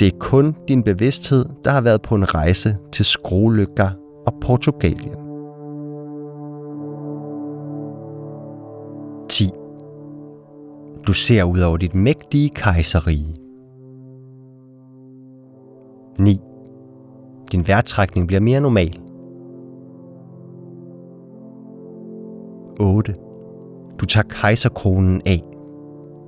Det 0.00 0.08
er 0.14 0.18
kun 0.18 0.54
din 0.68 0.82
bevidsthed, 0.82 1.44
der 1.64 1.70
har 1.70 1.80
været 1.80 2.02
på 2.02 2.14
en 2.14 2.34
rejse 2.34 2.76
til 2.92 3.04
skruelykker, 3.04 3.90
og 4.26 4.34
Portugalien. 4.40 5.16
10. 9.28 9.50
Du 11.06 11.12
ser 11.12 11.44
ud 11.44 11.60
over 11.60 11.76
dit 11.76 11.94
mægtige 11.94 12.50
kejserige. 12.50 13.34
9. 16.18 16.40
Din 17.52 17.68
vejrtrækning 17.68 18.26
bliver 18.26 18.40
mere 18.40 18.60
normal. 18.60 19.00
8. 22.80 23.14
Du 24.00 24.04
tager 24.04 24.28
kejserkronen 24.28 25.22
af, 25.26 25.42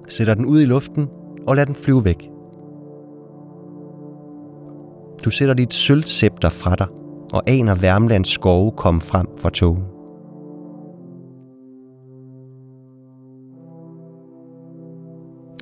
sætter 0.09 0.35
den 0.35 0.47
ud 0.47 0.61
i 0.61 0.65
luften 0.65 1.09
og 1.47 1.57
lader 1.57 1.67
den 1.67 1.75
flyve 1.75 2.05
væk. 2.05 2.31
Du 5.25 5.31
sætter 5.31 5.55
dit 5.55 5.75
sølvscepter 5.75 6.49
fra 6.49 6.75
dig 6.75 6.87
og 7.33 7.43
aner 7.47 7.75
Værmlands 7.75 8.29
skove 8.29 8.71
komme 8.71 9.01
frem 9.01 9.27
fra 9.41 9.51
togen. 9.51 9.85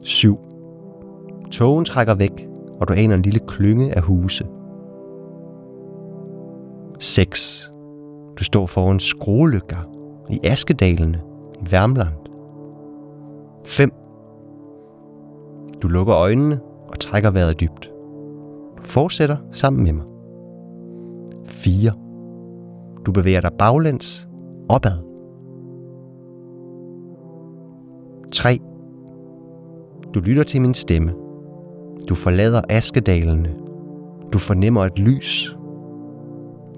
7. 0.02 0.38
Togen 1.50 1.84
trækker 1.84 2.14
væk, 2.14 2.48
og 2.80 2.88
du 2.88 2.92
aner 2.92 3.14
en 3.14 3.22
lille 3.22 3.40
klynge 3.48 3.96
af 3.96 4.02
huse. 4.02 4.44
6. 7.00 7.70
Du 8.38 8.44
står 8.44 8.66
foran 8.66 9.00
skruelykker 9.00 9.76
i 10.30 10.40
Askedalene 10.44 11.20
i 11.60 11.72
Værmland. 11.72 12.14
5. 13.64 13.90
Du 15.82 15.88
lukker 15.88 16.16
øjnene 16.16 16.60
og 16.88 17.00
trækker 17.00 17.30
vejret 17.30 17.60
dybt. 17.60 17.95
Fortsætter 18.86 19.36
sammen 19.52 19.82
med 19.82 19.92
mig. 19.92 20.04
4. 21.46 21.92
Du 23.06 23.12
bevæger 23.12 23.40
dig 23.40 23.50
baglæns 23.58 24.28
opad. 24.68 24.98
3. 28.32 28.58
Du 30.14 30.20
lytter 30.20 30.42
til 30.42 30.62
min 30.62 30.74
stemme. 30.74 31.12
Du 32.08 32.14
forlader 32.14 32.60
askedalene. 32.70 33.54
Du 34.32 34.38
fornemmer 34.38 34.84
et 34.84 34.98
lys. 34.98 35.56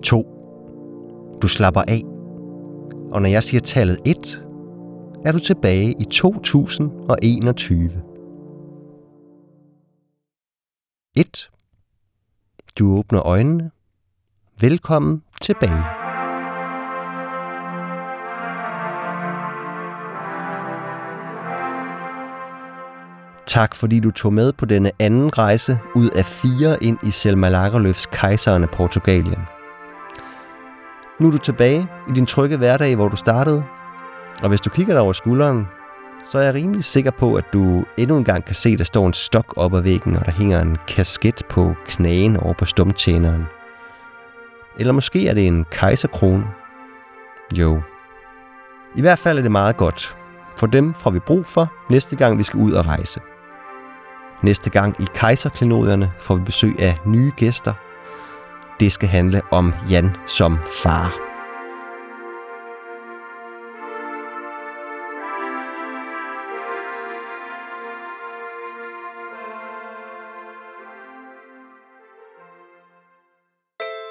2. 0.03 0.27
Du 1.43 1.49
slapper 1.49 1.81
af. 1.81 2.03
Og 3.13 3.23
når 3.23 3.29
jeg 3.29 3.43
siger 3.43 3.61
tallet 3.61 3.99
1, 4.05 4.45
er 5.25 5.33
du 5.33 5.39
tilbage 5.39 5.95
i 6.01 6.05
2021. 6.05 7.91
1. 11.17 11.51
Du 12.79 12.99
åbner 12.99 13.27
øjnene. 13.27 13.71
Velkommen 14.61 15.23
tilbage. 15.41 15.85
Tak 23.47 23.75
fordi 23.75 24.01
du 24.01 24.11
tog 24.11 24.33
med 24.33 24.53
på 24.53 24.65
denne 24.65 24.91
anden 24.99 25.39
rejse 25.39 25.79
ud 25.95 26.11
af 26.11 26.25
fire 26.25 26.83
ind 26.83 26.99
i 27.03 27.11
Selma 27.11 27.49
Lagerlöfs 27.49 28.11
Kejseren 28.13 28.63
af 28.63 28.71
Portugalien. 28.71 29.41
Nu 31.21 31.27
er 31.27 31.33
du 31.33 31.39
tilbage 31.39 31.89
i 32.11 32.13
din 32.13 32.27
trygge 32.27 32.57
hverdag, 32.57 32.97
hvor 32.97 33.09
du 33.09 33.17
startede. 33.17 33.65
Og 34.43 34.49
hvis 34.49 34.61
du 34.61 34.71
kigger 34.71 34.95
dig 34.95 35.03
over 35.03 35.13
skulderen, 35.13 35.67
så 36.29 36.39
er 36.39 36.43
jeg 36.43 36.55
rimelig 36.55 36.85
sikker 36.85 37.11
på, 37.11 37.35
at 37.35 37.45
du 37.53 37.85
endnu 37.97 38.17
en 38.17 38.25
gang 38.25 38.45
kan 38.45 38.55
se, 38.55 38.69
at 38.69 38.79
der 38.79 38.85
står 38.85 39.07
en 39.07 39.13
stok 39.13 39.55
op 39.57 39.75
ad 39.75 39.81
væggen, 39.81 40.17
og 40.17 40.25
der 40.27 40.33
hænger 40.33 40.61
en 40.61 40.77
kasket 40.89 41.43
på 41.49 41.75
knæen 41.87 42.37
over 42.37 42.55
på 42.55 42.65
stumtjeneren. 42.65 43.45
Eller 44.79 44.93
måske 44.93 45.29
er 45.29 45.35
det 45.35 45.47
en 45.47 45.65
kejserkrone. 45.71 46.45
Jo. 47.55 47.83
I 48.97 49.01
hvert 49.01 49.19
fald 49.19 49.39
er 49.39 49.43
det 49.43 49.53
meget 49.53 49.77
godt. 49.77 50.17
For 50.57 50.67
dem 50.67 50.95
får 50.95 51.11
vi 51.11 51.19
brug 51.19 51.47
for 51.47 51.73
næste 51.91 52.17
gang, 52.17 52.39
vi 52.39 52.43
skal 52.43 52.61
ud 52.61 52.73
og 52.73 52.87
rejse. 52.87 53.21
Næste 54.43 54.71
gang 54.71 55.03
i 55.03 55.07
kejserklenodierne 55.15 56.13
får 56.21 56.35
vi 56.35 56.45
besøg 56.45 56.81
af 56.81 56.99
nye 57.07 57.33
gæster. 57.37 57.73
Det 58.81 58.93
skal 58.93 59.09
handle 59.09 59.43
om 59.51 59.75
Jan 59.91 60.17
som 60.27 60.59
far. 60.83 61.28